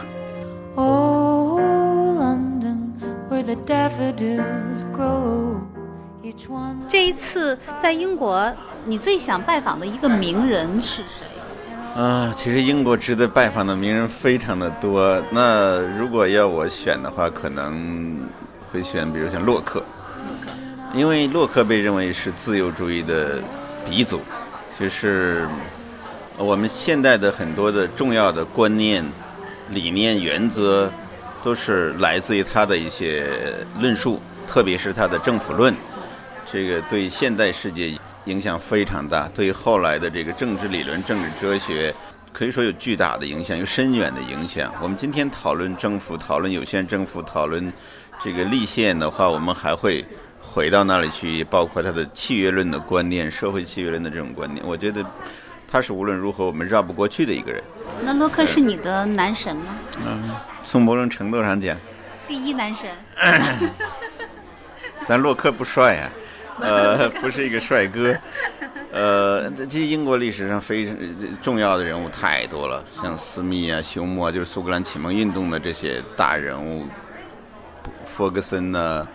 [6.87, 8.53] 这一次在英国，
[8.85, 11.25] 你最想拜访的一个名人是谁？
[11.95, 15.21] 啊，其实英国值得拜访的名人非常的多。
[15.31, 18.17] 那如果要我选的话，可能
[18.71, 19.83] 会选，比如像洛克，
[20.93, 23.41] 因为洛克被认为是自由主义的
[23.85, 24.21] 鼻祖，
[24.79, 25.45] 就是
[26.41, 29.05] 我们现代的很多的重要的观念、
[29.69, 30.91] 理念、原则。
[31.43, 33.25] 都是来自于他的一些
[33.79, 35.73] 论述，特别是他的政府论，
[36.45, 37.91] 这个对现代世界
[38.25, 41.91] 影响非常大，对后来的这个政治理论、政治哲学，
[42.31, 44.71] 可以说有巨大的影响，有深远的影响。
[44.79, 47.73] 我们今天讨论政府，讨论有限政府，讨论
[48.23, 50.05] 这个立宪的话，我们还会
[50.39, 54.63] 回到那里去，包括他的契约论的观念、社会契约论的这种观念。
[54.63, 55.03] 我觉得
[55.71, 57.63] 他是无论如何我们绕不过去的一个人。
[58.03, 59.75] 那洛克是你的男神吗？
[60.05, 60.21] 嗯。
[60.63, 61.75] 从某种程度上讲，
[62.27, 62.89] 第一男神。
[65.07, 66.09] 但洛克不帅啊，
[66.61, 68.15] 呃，不是一个帅哥。
[68.91, 70.95] 呃，这英国历史上非常
[71.41, 76.85] 重要的人物太多了，像斯密啊、休谟啊，就是苏格兰启蒙运动的这些大人物，
[78.05, 79.07] 弗格森呐，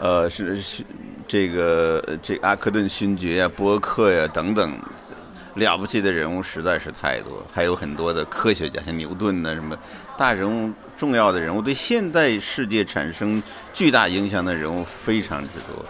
[0.00, 0.84] 呃，是是
[1.28, 4.76] 这个这阿克顿勋爵啊、伯克呀等等。
[5.54, 9.76] 了不起的人物实在是太多，还有很多的科学家，像牛顿呐，什么
[10.16, 13.42] 大人物、重要的人物，对现代世界产生
[13.74, 15.84] 巨大影响的人物非常之多。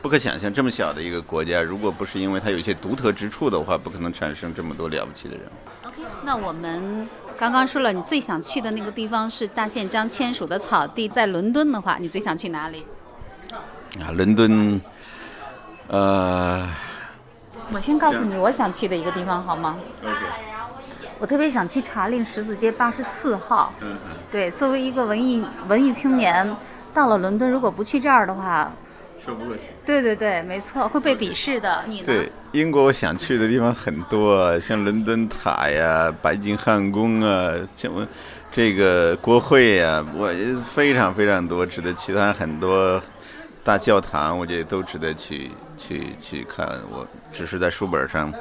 [0.00, 5.88] 不可想象，这么小的一个国家，如果不是因为它有一些独特之处的话，不可能产生这么多了不起的人物。
[5.88, 12.86] OK，那我们刚刚说了，你最想去的那个地方是大宪章签署的草地，在伦敦的话，你最想去哪里？
[14.00, 14.80] 啊，伦敦，
[15.88, 16.70] 呃。
[17.72, 20.14] 我先告诉你我想去的一个地方好吗？OK。
[21.18, 23.72] 我特别想去茶令十字街八十四号。
[23.80, 24.16] 嗯嗯。
[24.30, 26.56] 对，作为一个文艺文艺青年，
[26.92, 28.70] 到了伦敦如果不去这儿的话，
[29.24, 29.62] 说不过去。
[29.86, 31.84] 对对对，没错，会被鄙视的。
[31.86, 32.06] 你呢？
[32.06, 37.90] 对，英国我想去的地方很多，像伦敦塔呀、白金汉宫啊，像
[38.52, 40.30] 这个国会呀，我
[40.64, 43.00] 非常非常多值得其他很多。
[43.62, 45.50] 大教堂，我觉得都值得去
[45.86, 46.66] 去去看。
[46.90, 48.32] 我只是在书本上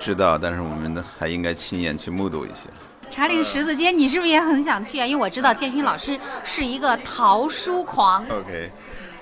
[0.00, 2.68] 知道，但是我们还应该亲眼去目睹一下。
[3.10, 5.06] 查理十字街，你是不是也很想去啊？
[5.06, 8.24] 因为我知道建勋老师是一个淘书狂。
[8.30, 8.70] OK，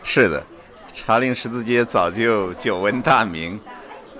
[0.04, 0.42] 是的，
[0.94, 3.58] 查理十字街早就久闻大名。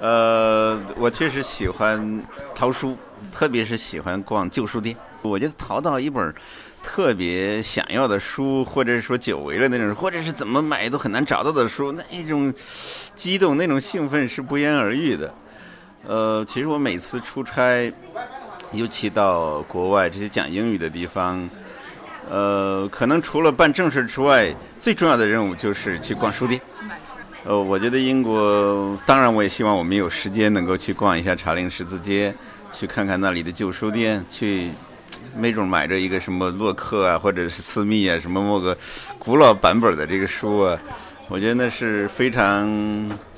[0.01, 2.24] 呃，我确实喜欢
[2.55, 2.96] 淘书，
[3.30, 4.96] 特别是喜欢逛旧书店。
[5.22, 6.34] 我觉得淘到一本
[6.83, 12.53] 特别想要的书，或者是说久违了那种，或者是怎么买都很难找到的书，那种
[13.14, 15.33] 激动、那种兴奋是不言而喻的。
[16.07, 17.93] 呃，其实我每次出差，
[18.72, 21.49] 尤其到国外这些讲英语的地方，
[22.28, 26.61] 呃，可能除了办正事之外，最重要的任务就是去逛书店。
[27.45, 32.35] 呃，我觉得英国，当然我也希望我们有时间能够去逛一下查令十字街，
[32.72, 34.70] 去看看那里的旧书店，去。
[35.37, 38.76] 没准买着一个什么洛克啊，或者是斯密啊，什么某个
[39.18, 40.78] 古老版本的这个书啊，
[41.28, 42.68] 我觉得那是非常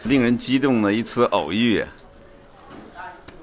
[0.05, 1.85] 令人激动的一次偶遇。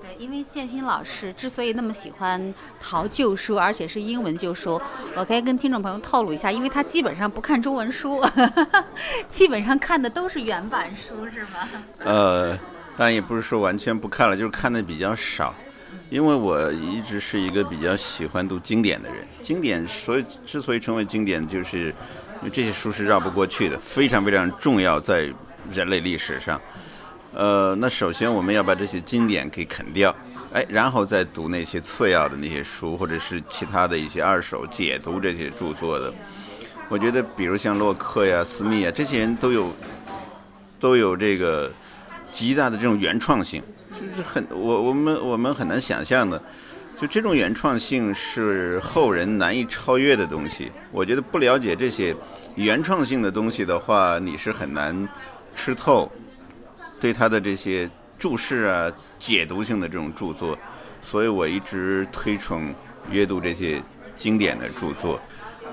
[0.02, 4.82] 对，因为建勋老师之所以那么喜欢淘旧书，而且是英文旧书，
[5.16, 8.22] 我可以跟听众朋友透露一下，因为他基本上不看中文书，
[9.30, 11.70] 基本上看的都是原版书，是吗？
[12.00, 12.58] 呃，
[12.98, 15.54] 当然也不是说完全不看了，就是看的比较少。
[16.10, 25.32] 因为我一直是一个比较喜欢读经典的人，经典所以之所以成为经典，就是因为这些书是绕不过去的，非常非常重要在
[25.72, 26.60] 人类历史上。
[27.32, 30.14] 呃，那首先我们要把这些经典给啃掉，
[30.52, 36.12] 哎，然后再读那些次要的那些书，或者是其他的一些二手解读这些著作的。
[36.88, 39.72] 我觉得，比如像洛克呀、斯密啊，这些人都有
[40.80, 41.72] 都有这个
[42.32, 43.62] 极大的这种原创性。
[44.00, 46.42] 就是很我我们我们很难想象的，
[47.00, 50.72] 就这种原创性是后人难以超越的东西。
[50.92, 52.16] 我觉得不了解这些
[52.56, 55.08] 原创性的东西的话，你是很难
[55.54, 56.10] 吃透
[57.00, 60.58] 对他的这些注释啊、解读性的这种著作。
[61.02, 62.74] 所以我一直推崇
[63.10, 63.82] 阅读这些
[64.16, 65.20] 经典的著作。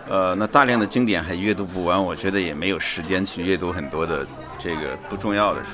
[0.08, 4.24] 呃，那大量的经典还阅读不完，我觉得也没有时间去阅读很多的
[4.58, 5.70] 这个不重要的书。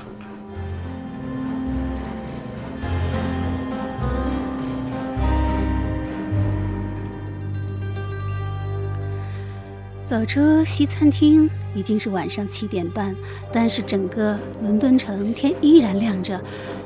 [10.12, 13.16] 走出西餐厅，已经是晚上七点半，
[13.50, 16.38] 但是整个伦敦城天依然亮着，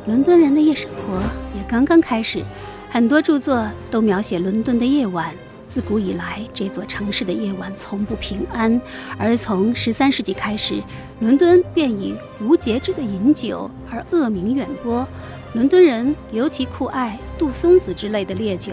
[0.07, 1.21] 伦敦人的夜生活
[1.53, 2.41] 也刚刚开始。
[2.89, 5.35] 很多著作都描写伦敦的夜晚。
[5.67, 8.81] 自古以来，这座城市的夜晚从不平安，
[9.19, 10.81] 而从十三世纪开始，
[11.19, 15.05] 伦敦便以无节制的饮酒而恶名远播。
[15.53, 18.73] 伦敦人尤其酷爱杜松子之类的烈酒，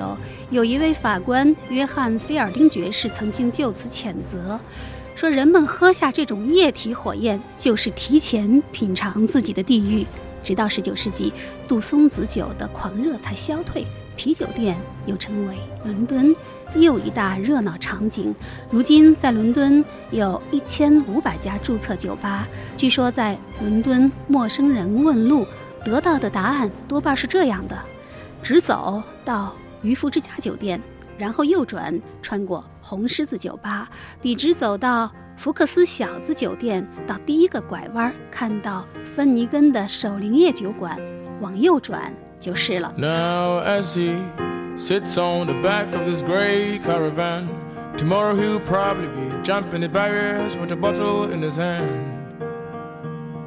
[0.49, 4.59] 有一位法官约翰·菲尔丁爵士曾经就此谴责，
[5.15, 10.05] 说人们喝下这种液体火焰，就是提前品尝自己的地狱。
[10.41, 11.31] 直到19世纪，
[11.67, 13.85] 杜松子酒的狂热才消退，
[14.17, 15.55] 啤酒店又成为
[15.85, 16.35] 伦敦
[16.75, 18.35] 又一大热闹场景。
[18.69, 22.45] 如今，在伦敦有一千五百家注册酒吧。
[22.75, 25.45] 据说，在伦敦，陌生人问路。
[25.85, 27.77] 得到的答案多半是这样的：
[28.43, 30.79] 直走到渔夫之家酒店，
[31.17, 33.89] 然后右转，穿过红狮子酒吧，
[34.21, 40.99] 笔直走到福克斯小子酒店，到第一个拐弯看到芬尼根的守灵夜酒馆，
[41.39, 42.93] 往右转就是了。
[42.97, 44.21] Now as he
[44.75, 47.45] sits on the back of this gray caravan,
[47.95, 52.11] tomorrow he'll probably be jumping the barriers with a bottle in his hand.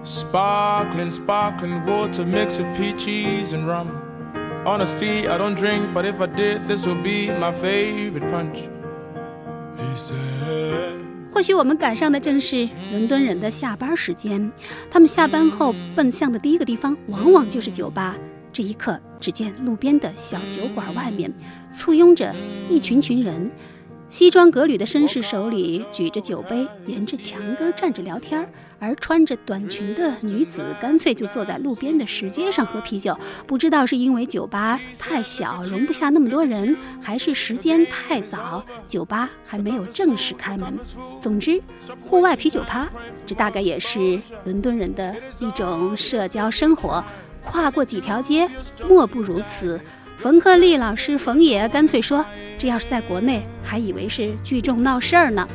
[0.05, 3.89] Sparkling, sparkling water mix of peaches and rum.
[4.67, 8.69] Honestly, I don't drink, but if I did, this would be my favorite punch.
[9.79, 10.97] He said.
[11.31, 14.51] 或许我们赶上的正是伦敦人的下班时间，
[14.91, 18.17] 他们下班后奔向的第一个地方，往往就是酒吧。
[18.53, 21.33] 这一刻，只见路边的小酒馆外面
[21.71, 22.35] 簇拥着
[22.69, 23.49] 一群群人，
[24.09, 28.49] 西装革履的绅士手里举着酒杯，沿着墙根站着聊天。
[28.79, 40.79] 而穿着短裙的女子干脆就坐在路边的石阶上喝啤酒，不知道是因为酒吧太小容不下那么多人，还是时间太早，酒吧还没有正式开门。
[41.21, 41.59] 总之，
[42.03, 42.87] 户外啤酒趴，
[43.25, 47.03] 这大概也是伦敦人的一种社交生活。
[47.43, 48.47] 跨过几条街，
[48.87, 49.81] 莫不如此。
[50.17, 52.25] 冯克利老师冯爷干脆说
[52.57, 55.47] ：“这要是在国内，还以为是聚众闹事儿呢。”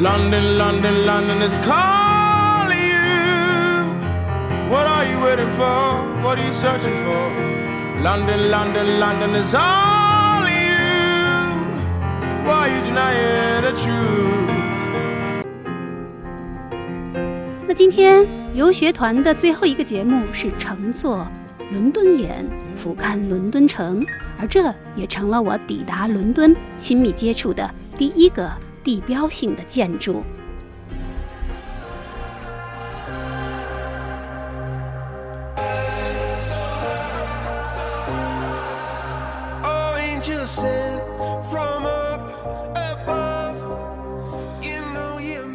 [0.00, 3.90] London, London, London is calling you.
[4.70, 6.22] What are you waiting for?
[6.22, 7.30] What are you searching for?
[8.00, 10.62] London, London, London is all you.
[12.44, 14.52] Why are you denying the truth?
[17.66, 18.24] 那今天
[18.54, 21.26] 游学团的最后一个节目是乘坐
[21.72, 22.48] 伦敦眼，
[22.82, 24.04] 俯瞰伦敦城，
[24.40, 28.50] 而这也成了我抵达伦敦亲密接触的第一个
[28.82, 30.20] 地标性的建筑。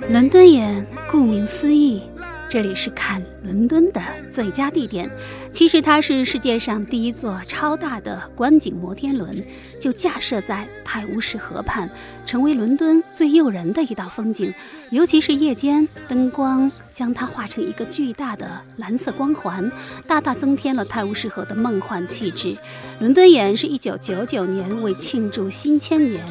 [0.09, 2.01] 伦敦眼，顾名思义。
[2.49, 5.09] 这里是看伦敦的最佳地点。
[5.51, 9.43] 其实它是世界上第一座超大的观景摩天轮，
[9.81, 11.89] 就架设在泰晤士河畔，
[12.25, 14.53] 成为伦敦最诱人的一道风景。
[14.91, 19.69] 尤其是夜间，灯光将它画成一个巨大的蓝色光环，
[20.07, 22.55] 大大增添了泰晤士河的梦幻气质。
[22.99, 26.23] 伦敦眼是一九九九年为庆祝新千年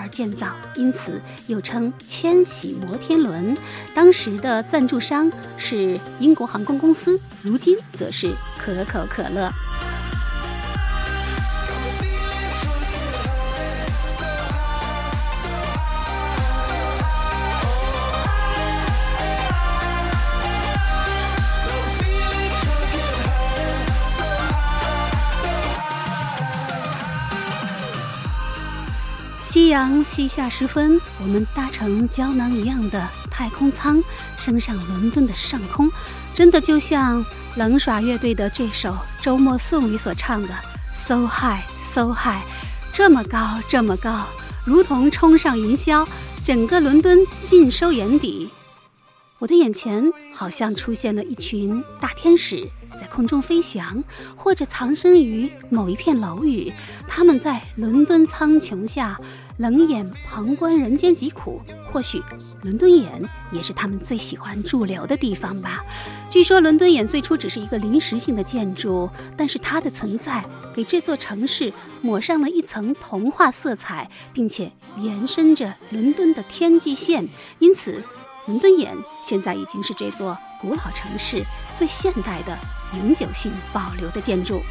[0.00, 3.54] 而建造，因此又称千禧摩天轮。
[3.94, 8.32] 当时的赞助商是英国航空公司，如今则是。
[8.58, 9.50] 可口可乐。
[29.70, 34.02] 夕阳西下时分，我们搭乘胶囊一样的太空舱，
[34.36, 35.88] 升上伦敦的上空，
[36.34, 37.24] 真的就像。
[37.54, 38.92] 冷耍乐队的这首
[39.22, 40.48] 周末送你所唱的
[40.92, 42.42] “So high, so high”，
[42.92, 44.26] 这么高，这么高，
[44.64, 46.04] 如同冲上云霄，
[46.42, 48.50] 整个伦敦尽收眼底。
[49.38, 52.68] 我的眼前好像出现了一群大天使，
[53.00, 54.04] 在空中飞翔，
[54.36, 56.70] 或者藏身于某一片楼宇。
[57.08, 59.18] 他们在伦敦苍穹下。
[59.60, 61.60] 冷眼旁观人间疾苦，
[61.92, 62.18] 或许
[62.62, 63.22] 伦敦眼
[63.52, 65.84] 也是他们最喜欢驻留的地方吧。
[66.30, 70.42] 据说伦敦眼最初只是一个临时性的建筑，但是它的存在
[70.74, 71.70] 给这座城市
[72.00, 77.28] 抹上了一层童话色彩，并且延伸着伦敦的天际线。
[77.58, 78.02] 因此，
[78.46, 78.96] 伦敦眼
[79.26, 81.44] 现在已经是这座古老城市
[81.76, 82.56] 最现代的
[82.98, 84.62] 永久性保留的建筑。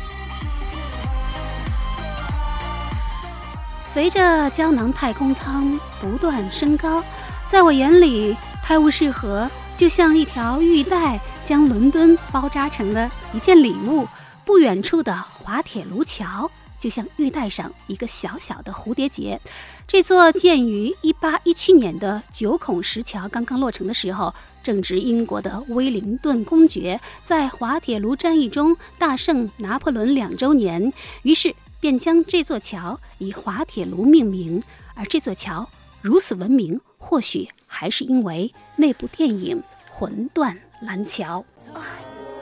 [3.92, 7.04] 随着胶囊太空舱不断升高，
[7.52, 14.08] 在我眼里，泰晤士河就像一条玉带，将伦敦包扎成了一件礼物。
[14.46, 16.50] 不远处的滑铁卢桥
[16.80, 19.40] 就像玉带上一个小小的蝴蝶结。
[19.88, 30.92] 这座建于1817年的九孔石桥刚刚落成的时候，正值英国的威灵顿公爵在滑铁卢战役中大胜拿破仑两周年，
[31.24, 31.56] 于是。
[31.82, 34.62] 便将这座桥以滑铁卢命名，
[34.96, 35.66] 而这座桥
[36.02, 39.58] 如此闻名，或许还是因为那部电影
[39.90, 41.46] 《魂断蓝桥》。
[41.74, 41.86] 啊，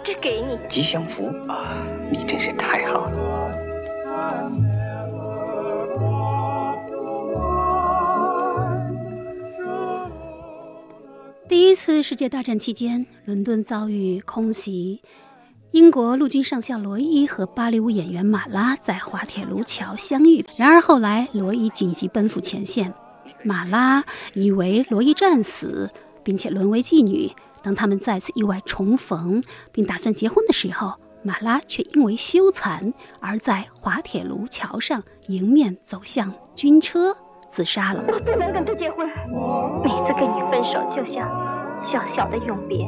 [0.03, 1.85] 这给你吉祥符啊！
[2.11, 3.26] 你真是太好了。
[11.49, 15.01] 第一次世界大战期间，伦敦遭遇空袭。
[15.71, 20.45] 英国陆军上校罗伊和芭蕾舞演员马拉在滑铁卢桥相遇。
[20.57, 22.93] 然而后来，罗伊紧急奔赴前线，
[23.45, 25.89] 马拉以为罗伊战死，
[26.21, 27.31] 并且沦为妓女。
[27.63, 29.41] 当他们再次意外重逢，
[29.71, 37.15] 并打算结婚的时候，马拉却因为羞惭而在滑铁卢桥上迎面走向军车，
[37.49, 38.03] 自杀了。
[38.07, 39.07] 我不能跟他结婚，
[39.83, 41.27] 每次跟你分手就像
[41.83, 42.85] 小小的永别。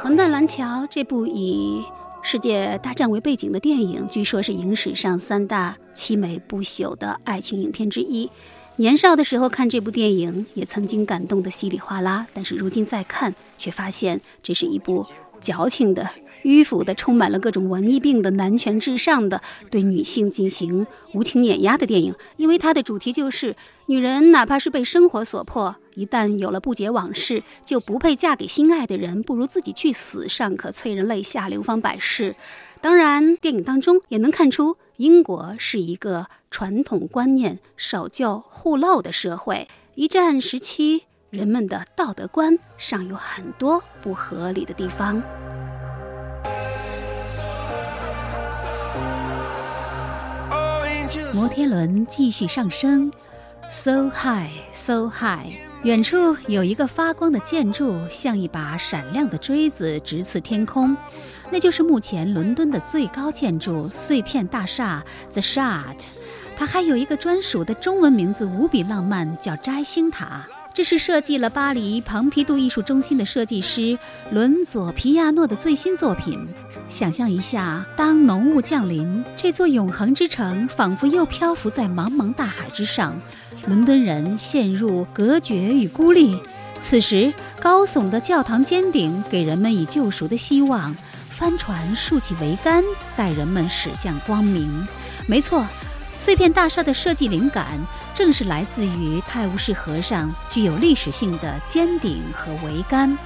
[0.02, 1.84] 《魂断蓝桥》这部以
[2.22, 8.30] 世界大战为背景的电影，据说是影史上三大凄美不朽的爱情影片之一。
[8.76, 15.04] 年少的时候看这部电影，也曾经感动得稀里哗啦，但是如今再看，却发现这是一部
[15.40, 16.08] 矫情的。
[16.44, 32.36] 迂腐的、充满了各种文艺病的、男权至上的、对女性进行无情碾压的电影，因为它的主题就是女人哪怕是被生活所迫，一旦有了不解往事，就不配嫁给心爱的人，不如自己去死，尚可催人泪下，流芳百世。
[32.80, 39.66] 当然，电影当中也能看出，英国是一个传统观念守旧、护陋的社会。
[39.96, 45.20] 一战时期，人们的道德观尚有很多不合理的地方。
[51.34, 53.12] 摩天轮继续上升
[53.70, 55.52] ，so high, so high。
[55.84, 60.96] 远处有一个发光的建筑，像一把闪亮的锥子，直刺天空。
[61.50, 66.04] 那就是目前伦敦的最高建筑——碎片大厦 The Shard。
[66.56, 70.44] 它还有一个专属的中文名字，无比浪漫，叫摘星塔。
[70.78, 73.98] 这是设计了巴黎蓬皮杜艺术中心的设计师
[74.30, 76.38] 伦佐皮亚诺的最新作品。
[76.88, 83.20] 想象一下，当浓雾降临，这座永恒之城仿佛又漂浮在茫茫大海之上，
[83.66, 86.40] 伦敦人陷入隔绝与孤立。
[86.80, 90.94] 此时，高耸的教堂尖顶给人们以救赎的希望，
[91.28, 92.84] 帆船竖起桅杆，
[93.16, 94.86] 带人们驶向光明。
[95.26, 95.66] 没错，
[96.16, 97.66] 碎片大厦的设计灵感。
[98.18, 103.16] 正是来自于泰晤士河上具有历史性的尖顶和桅杆。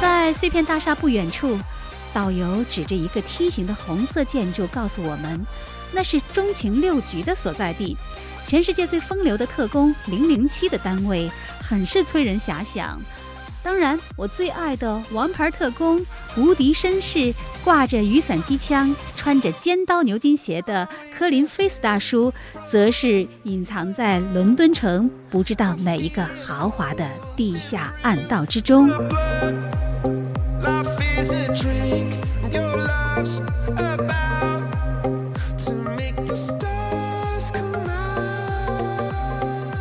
[0.00, 1.60] 在碎片大厦不远处，
[2.14, 5.46] 导游指着一个梯形的红色建筑，告诉我们，
[5.92, 7.94] 那是中情六局的所在地，
[8.46, 11.30] 全世界最风流的特工零零七的单位，
[11.60, 12.98] 很是催人遐想。
[13.64, 15.98] 当然，我最爱的王牌特工、
[16.36, 17.34] 无敌绅士，
[17.64, 20.86] 挂着雨伞机枪、穿着尖刀牛津鞋的
[21.16, 22.30] 科林·菲斯大叔，
[22.70, 28.86] 则是隐藏在伦敦城不知道哪一个豪华的地下暗道之中。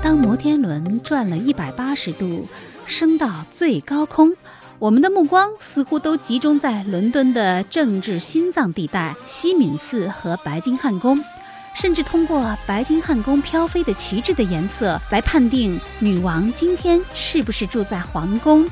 [0.01, 2.47] 当摩天轮转了一百八十度。
[2.94, 4.32] 升到最高空，
[4.78, 11.20] 我们的目光似乎都集中在伦敦的政治心脏地带——西敏寺和白金汉宫，
[11.74, 18.64] 甚至通过白金汉宫飘飞的旗帜的颜色来判定女王今天是不是住在皇宫，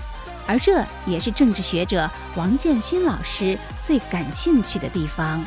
[0.46, 5.44] 而这也是政治学者王建勋老师最感兴趣的地方。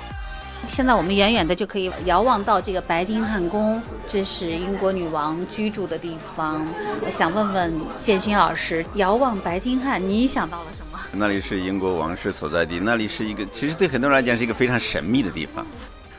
[0.68, 6.66] 现在我们远远的就可以遥望到这个白金汉宫，这是英国女王居住的地方。
[7.04, 10.98] 我想问问建勋老师，遥望白金汉，你想到了什么？
[11.12, 15.64] 那里是英国王室所在地，那里是一个其实对很多人来讲是一个非常神秘的地方，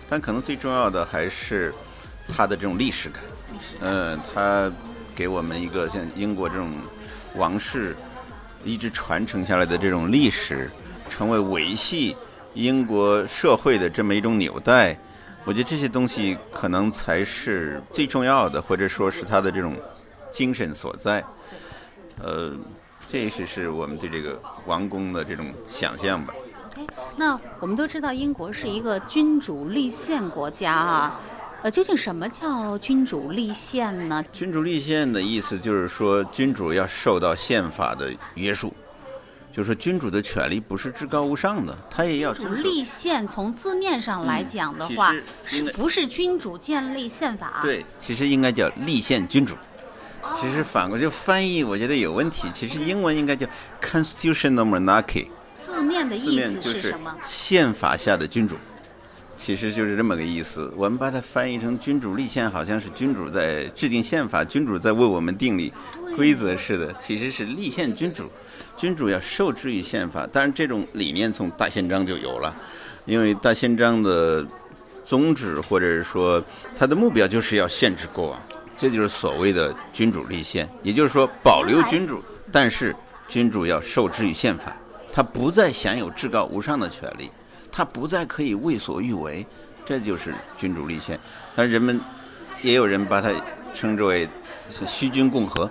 [0.08, 1.74] 但可能最重要的还是
[2.36, 3.22] 它的这种历史感。
[3.82, 4.72] 嗯，它
[5.14, 6.72] 给我们一个像英国这种
[7.36, 7.96] 王室
[8.64, 10.70] 一直传承下来的这种历史，
[11.10, 12.16] 成为维系。
[12.56, 14.98] 英国社会的这么一种纽带，
[15.44, 19.76] 我觉得这些东西可能才是最重要的，或者说是他的这种
[20.32, 21.24] 精神所在。
[22.24, 22.54] 呃，
[23.08, 26.34] 这也是是我们对这个王宫的这种想象吧。
[26.72, 26.88] OK，
[27.18, 31.20] 那我们都知道英国是一个君主立宪国家啊，
[31.62, 34.24] 呃，究竟什么叫君主立宪呢？
[34.32, 38.74] 君主立宪的意思就是说，君主要受到宪法的约束。
[39.56, 42.34] 就是君主的权力不是至高无上的，他也要。
[42.34, 47.60] 君主立宪从字面上来讲的话，是不是君主建立宪法？
[47.62, 49.56] 对，其实应该叫立宪君主。
[50.34, 52.50] 其实反过就翻译，我觉得有问题。
[52.54, 53.48] 其实英文应该叫
[53.82, 55.28] constitutional monarchy。
[55.64, 57.16] 字面的意思是什么？
[57.24, 58.58] 宪法下的君主，
[59.38, 60.70] 其实就是这么个意思。
[60.76, 65.72] 我们把它翻译成君主立宪，好像是君主在制定宪法，君主在为我们订立
[66.18, 66.94] 规则似的。
[67.00, 68.30] 其实是立宪君主。
[68.78, 72.56] 君主要受制于宪法，当然这种理念从大宪章就有了，
[73.06, 74.46] 因为大宪章的
[75.06, 76.44] 宗旨或者是说
[76.78, 78.42] 它的目标就是要限制国王，
[78.76, 82.22] 这就是所谓的君主立宪，也就是说保留君主，
[82.52, 82.94] 但是
[83.28, 84.76] 君主要受制于宪法，
[85.12, 87.32] 他不再享有至高无上的权利，
[87.72, 89.46] 他不再可以为所欲为，
[89.86, 91.18] 这就是君主立宪。
[91.56, 92.00] 但人们
[92.62, 93.32] 也有人把它
[93.74, 94.28] 称之为
[94.70, 95.70] 是虚君共和。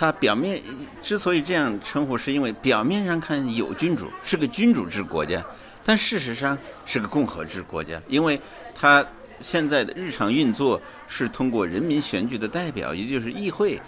[0.00, 0.58] 他表面
[1.02, 5.44] 之所以这样称呼，是因为表面上看有君主，是个君主制国家，
[5.84, 8.40] 但事实上是个共和制国家，因为
[8.74, 9.06] 他
[9.40, 13.78] 现在的日常运作是通过人民选举的代表，也就是议会，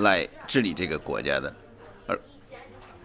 [0.00, 1.54] 来治理这个国家的，
[2.08, 2.18] 而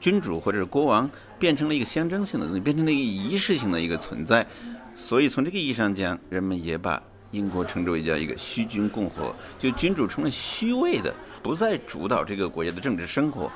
[0.02, 4.43] 君主或者是国王变成了一个象征性的东西，变成了一个仪式性的一个存在，
[4.95, 7.00] 所以从这个意义上讲，人们也把。
[7.32, 11.13] 英国称之为叫一个虚君共和，就君主成了虚位的，
[11.43, 13.51] 不再主导这个国家的政治生活。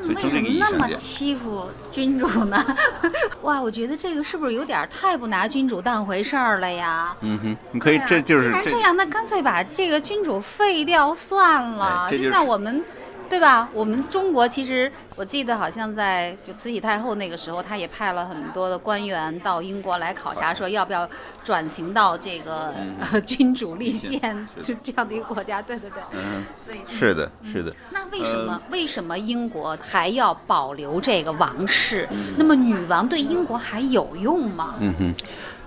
[0.00, 2.64] 所以从这个意义上那么欺负君主呢？
[3.42, 7.16] 哇，我觉得这个是不是有点太不拿君主当回事儿了呀？
[7.20, 8.44] 嗯哼，你可以，这就是。
[8.44, 12.08] 既然这样，那干脆把这个君主废掉算了。
[12.10, 12.82] 就像我们。
[13.28, 13.68] 对吧？
[13.72, 21.08] 我们中国其实，我记得好像在就慈禧太后那个时候，她也派了很多的官员到英国来考察，说要不要
[21.44, 22.74] 转型到这个
[23.26, 24.20] 君主立宪
[24.62, 25.60] 就这样的一个国家。
[25.60, 27.74] 对对对，嗯，所以是的，是的。
[27.90, 32.08] 那为什么为什么英国还要保留这个王室？
[32.36, 34.74] 那么女王对英国还有用吗？
[34.80, 35.14] 嗯哼，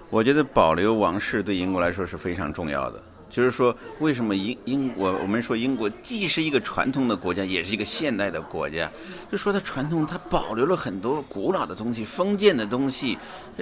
[0.09, 3.01] 我觉得保留王室对英国来说是非常重要的。
[3.31, 8.91] 就是说，为什么英英我我们说英国既是一个传统的国家，也是一个现代的国家？
[9.31, 13.17] 就说它传统，它保留了很多古老的东西、封建的东西，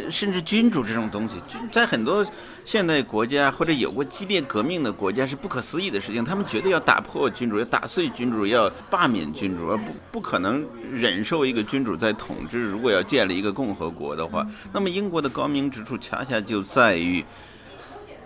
[0.10, 1.36] 甚至君主这种东西，
[1.72, 2.26] 在很多
[2.66, 6.26] 现代国家或者有过激烈革命的国家是不可思议的事情。
[6.26, 12.60] 他们绝对要打破君主，要打碎君主，要罢免君主，而不不可能忍受一个君主在统治。
[12.60, 14.44] 如果要建立一个共和国的话，
[14.74, 17.24] 那么英国的高明之处恰恰就在于，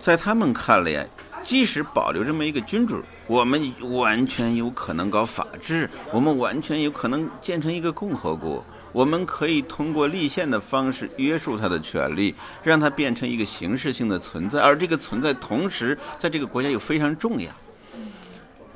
[0.00, 1.06] 在他们看来。
[1.44, 8.64] 即使保留这么一个君主，我们完全有可能搞法治，我们完全有可能建成一个共和国。
[8.92, 17.50] 我们可以通过立宪的方式约束他的权利，让它变成一个形式性的存在，而这个存在同时在这个国家又非常重要。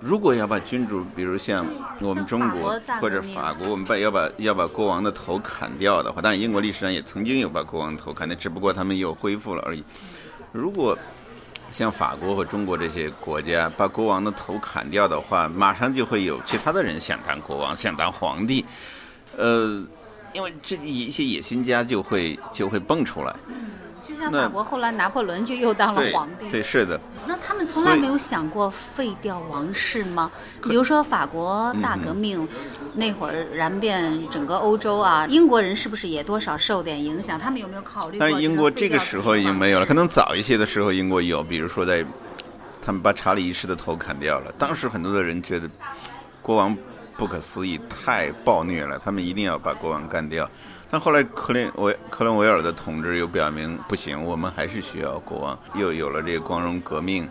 [0.01, 1.65] 如果要把君主，比如像
[2.01, 9.85] 我们中国或者法国，我们把要把要把国王的头砍掉的话，当然英国历史上也曾经有把国王头砍掉，只不过他们又恢复了而已。
[10.53, 10.99] 如果
[11.71, 18.65] 像法国和中国这些国家把国王的头砍掉的话，马上就会有其他的人想当国王，想当皇帝，
[19.37, 19.85] 呃，
[20.33, 23.35] 因为这一些野心家就会就会蹦出来。
[24.19, 27.01] 像法国后来拿破仑就又当了皇帝，对，是的。
[27.27, 30.31] 那他们从来没有想过废掉王室吗？
[30.63, 32.47] 比如说法国大革命
[32.95, 37.39] 那会儿燃遍整个欧洲啊，英国人是不是也多少受点影响？
[37.39, 38.19] 他们有没有考虑？
[38.19, 42.05] 但是英国这个时候已经没有了，可能早一些的时候英国有，比如说在
[42.83, 45.69] 他们把查理一世的头砍掉了，当时很多的人觉得
[46.41, 46.77] 国王
[47.17, 50.49] 不可思议，太暴虐了，他们一定要把国王干掉。
[50.91, 57.29] 但后来克林维克林维尔的统治又表明不行，我们还是需要国王，又有了这个光荣革命。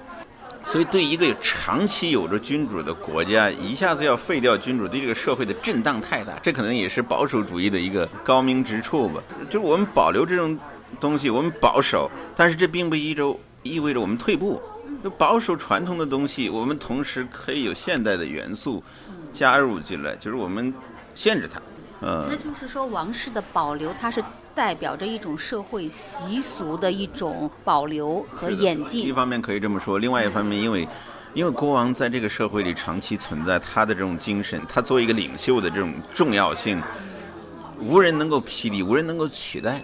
[0.65, 6.37] 所以，对一个长期有着君主的国家，一下子要废掉君主，对这个社会的震荡太大。
[6.43, 9.23] 这可能也是保守主义的一个高明之处吧。
[9.49, 10.59] 就是我们保留这种
[10.99, 13.33] 东西，我们保守，但是这并不意着
[13.63, 14.61] 意味着我们退步。
[15.01, 18.83] 就保守传统的东西，我们同时可以有现代的元素
[19.31, 20.73] 加入进来，就是我们
[21.15, 21.61] 限制它。
[22.01, 24.23] 那就是说，王室的保留，它是
[24.53, 29.05] 代表着一种社会习俗的一种保留和演进。
[29.05, 30.87] 一方面可以这么说，另外一方面，因为
[31.33, 36.81] 因为国王在这个社会里长期存在，他的这种精神，他作为一个领袖的这种重要性，
[37.79, 39.83] 无人能够匹敌，无人能够取代。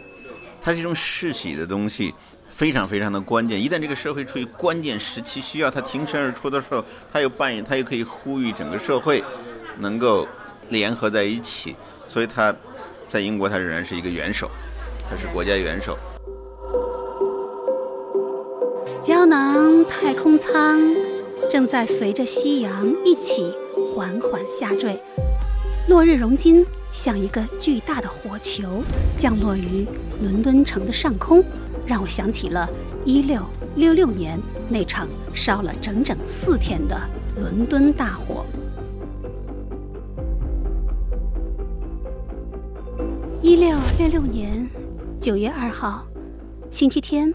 [0.62, 2.14] 他这种世袭的东西
[2.50, 3.62] 非常非常的关键。
[3.62, 9.24] 一旦这个社会处于关键时期，需要他挺身而出的时候，他又扮演，他又可以呼吁整个社会
[9.80, 10.28] 能够
[10.70, 11.76] 联合在一起。
[12.14, 12.56] 所以他，
[13.10, 14.48] 在英国，他仍然是一个元首，
[15.10, 15.98] 他是国家元首。
[19.02, 20.80] 胶囊太空舱
[21.50, 24.96] 正在随着夕阳一起缓缓下坠，
[25.90, 28.84] 落日融金像一个巨大的火球
[29.18, 29.84] 降落于
[30.22, 31.44] 伦敦城的上空，
[31.84, 32.70] 让我想起了
[33.04, 33.42] 一六
[33.76, 34.40] 六六年
[34.70, 36.96] 那场烧了整整四天的
[37.42, 38.46] 伦敦大火。
[43.54, 44.68] 一六六六年
[45.22, 46.04] 九月二号，
[46.72, 47.32] 星期天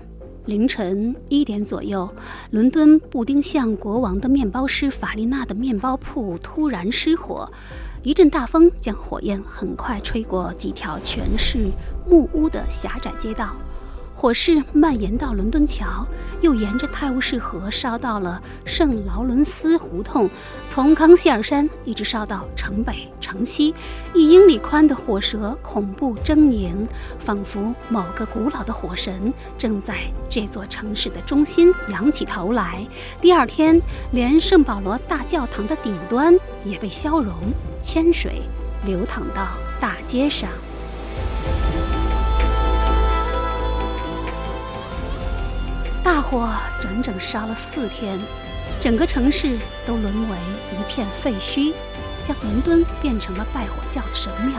[0.47, 2.13] 凌晨一点左右，
[2.51, 7.49] 伦敦布丁巷国王的面包师法丽娜的面包铺突然失火，
[8.03, 11.71] 一阵大风将火焰很快吹过几条全是
[12.11, 13.55] 木屋的狭窄街道。
[14.21, 16.05] 火势蔓延到伦敦桥，
[16.41, 20.29] 又沿着泰晤士河烧到了圣劳伦斯胡同，
[20.69, 23.73] 从康希尔山一直烧到城北、城西，
[24.13, 26.73] 一英里宽的火舌恐怖狰狞，
[27.21, 29.95] 仿佛某个古老的火神正在
[30.29, 32.85] 这座城市的中心仰起头来。
[33.21, 37.33] 第二天，连圣保罗大教堂的顶端也被消融，
[37.81, 38.43] 铅水
[38.85, 39.47] 流淌到
[39.79, 40.51] 大街上。
[46.09, 46.49] 大火
[46.81, 48.19] 整整烧了四天，
[48.81, 50.37] 整个城市都沦为
[50.73, 51.75] 一片废墟，
[52.25, 54.59] 将伦敦变成了拜火教的神庙。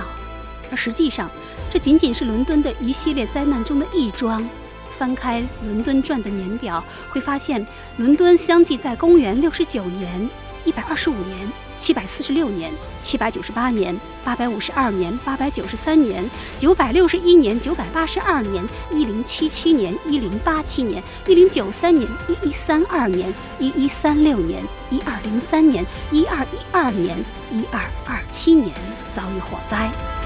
[0.70, 1.28] 而实际上，
[1.68, 4.48] 这仅仅是伦敦的一系列灾难中的一桩。
[4.92, 7.66] 翻开《伦敦传》的年表，会发现
[7.98, 10.30] 伦敦相继在公元六十九年、
[10.66, 11.52] 一百二十五年。
[11.80, 12.72] 七百四十六年、
[13.02, 16.24] 七百九十八年、八百五十二年、八百九十三年、
[16.58, 24.62] 九百六十一年、九百八十二年、一零七七年、一零八七年、一零九三年、一一三二年、一一三六年、
[24.92, 27.18] 一二零三年、一二一二年、
[27.52, 28.76] 一二二七年
[29.16, 30.19] 遭遇火灾。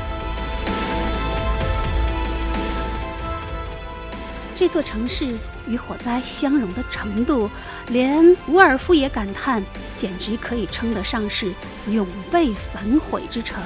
[4.56, 5.38] 这座城市
[5.68, 7.50] 与火灾相融的程度，
[7.88, 9.64] 连伍尔夫也感叹，
[9.98, 11.52] 简直可以称得上是
[11.90, 13.62] 永被焚毁之城。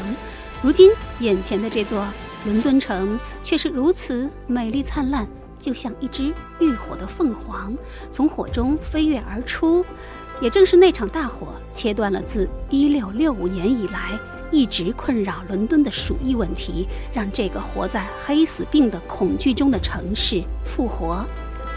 [0.63, 2.07] 如今，眼前的这座
[2.45, 5.27] 伦敦城却是如此美丽灿烂，
[5.59, 7.75] 就像一只浴火的凤凰
[8.11, 9.85] 从火中飞跃而出。
[10.39, 14.17] 也正是那场大火，切断了自1665年以来。
[14.51, 21.25] 一直困扰伦敦的鼠疫问题，让这个活在黑死病的恐惧中的城市复活。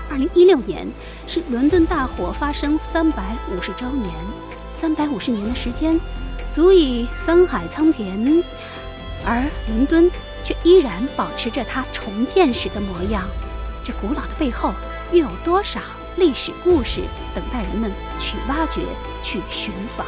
[0.08, 0.86] 二零一六年
[1.26, 4.12] 是伦敦大火发生三百五十周年，
[4.72, 6.00] 三百五十年的时间，
[6.50, 8.42] 足以沧海桑田，
[9.24, 10.10] 而伦敦
[10.42, 13.28] 却依然保持着它重建时的模样。
[13.84, 14.72] 这古老的背后，
[15.12, 15.80] 又有多少
[16.16, 17.00] 历史故事
[17.34, 18.82] 等待人们去挖掘、
[19.22, 20.06] 去寻访？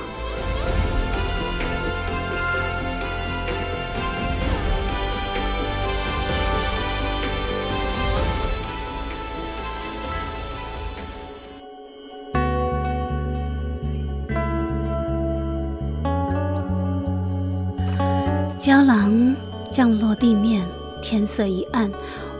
[18.62, 19.34] 胶囊
[19.72, 20.64] 降落地面，
[21.02, 21.90] 天色一暗，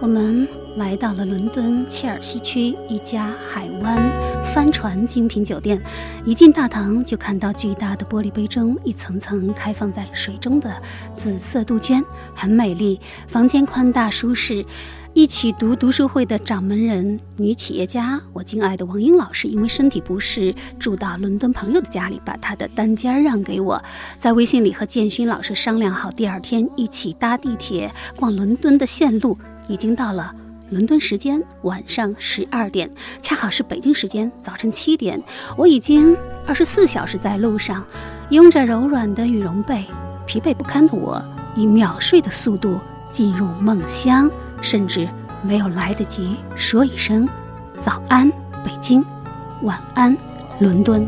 [0.01, 0.47] 我们
[0.77, 4.01] 来到了伦敦切尔西区一家海湾
[4.45, 5.83] 帆船精品酒店。
[6.25, 10.81] 一进大堂，就看到巨大的玻璃杯中一层层开放在水中的
[11.13, 12.05] 紫色杜鹃，
[12.37, 13.01] 很美丽。
[13.27, 14.65] 房间宽大舒适。
[15.15, 23.83] 一起读读书会的掌门人、女企业家，我敬爱的王英老师，因为身体不适，住到伦敦朋友的家里，把她的单间让给我。
[24.19, 29.37] 在微信里和建勋老师商量好，第二天一起搭地铁逛伦敦的线路。
[29.69, 30.35] 已经到了
[30.71, 32.91] 伦敦时间晚上十二点，
[33.21, 35.23] 恰好是北京时间早晨七点。
[35.59, 37.85] 我已经二十四小时在路上，
[38.31, 39.85] 拥着柔软的羽绒被，
[40.27, 41.23] 疲惫不堪的我
[41.55, 42.79] 以秒睡的速度
[43.11, 44.31] 进入梦乡。
[44.63, 45.07] 甚至
[45.43, 47.29] 没有来得及说一声
[47.79, 48.31] 早安，
[48.65, 49.05] 北京，
[49.63, 50.17] 晚安，
[50.61, 51.07] 伦敦。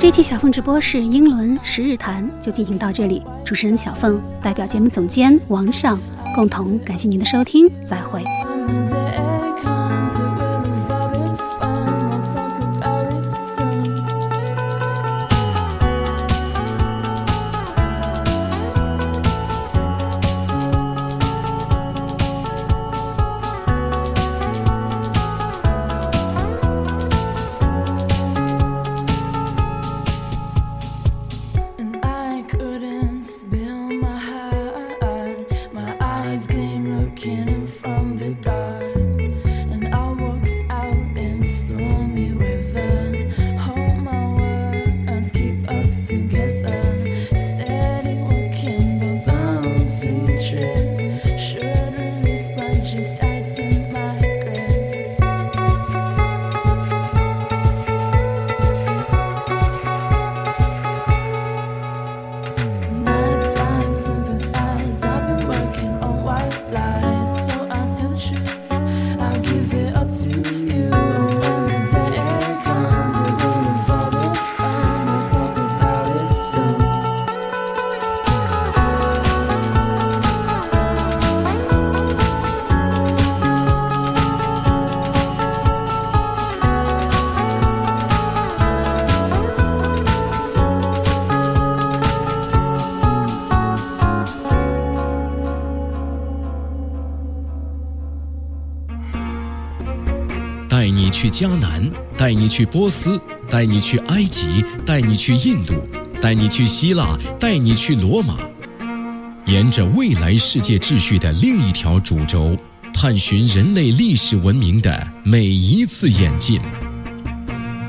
[0.00, 3.22] 这期小凤直播室英伦十日谈就进行到这里。
[3.44, 6.00] 主持人小凤代表节目总监王尚
[6.34, 8.24] 共同感谢您的收听，再会。
[102.30, 103.20] 带你去波斯，
[103.50, 105.74] 带你去埃及，带你去印度，
[106.22, 108.36] 带你去希腊，带你去罗马，
[109.46, 112.56] 沿着未来世界秩序的另一条主轴，
[112.94, 116.60] 探寻人类历史文明的每一次演进。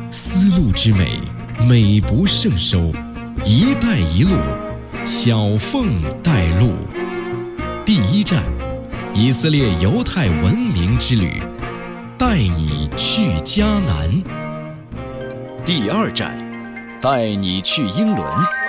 [0.09, 1.19] 丝路之美，
[1.69, 2.91] 美不胜收。
[3.45, 4.35] 一带一路，
[5.05, 6.73] 小凤带路。
[7.85, 8.41] 第一站，
[9.13, 11.39] 以色列犹太文明之旅。
[12.22, 14.22] 带你去迦南，
[15.65, 16.38] 第二站，
[17.01, 18.61] 带你去英伦。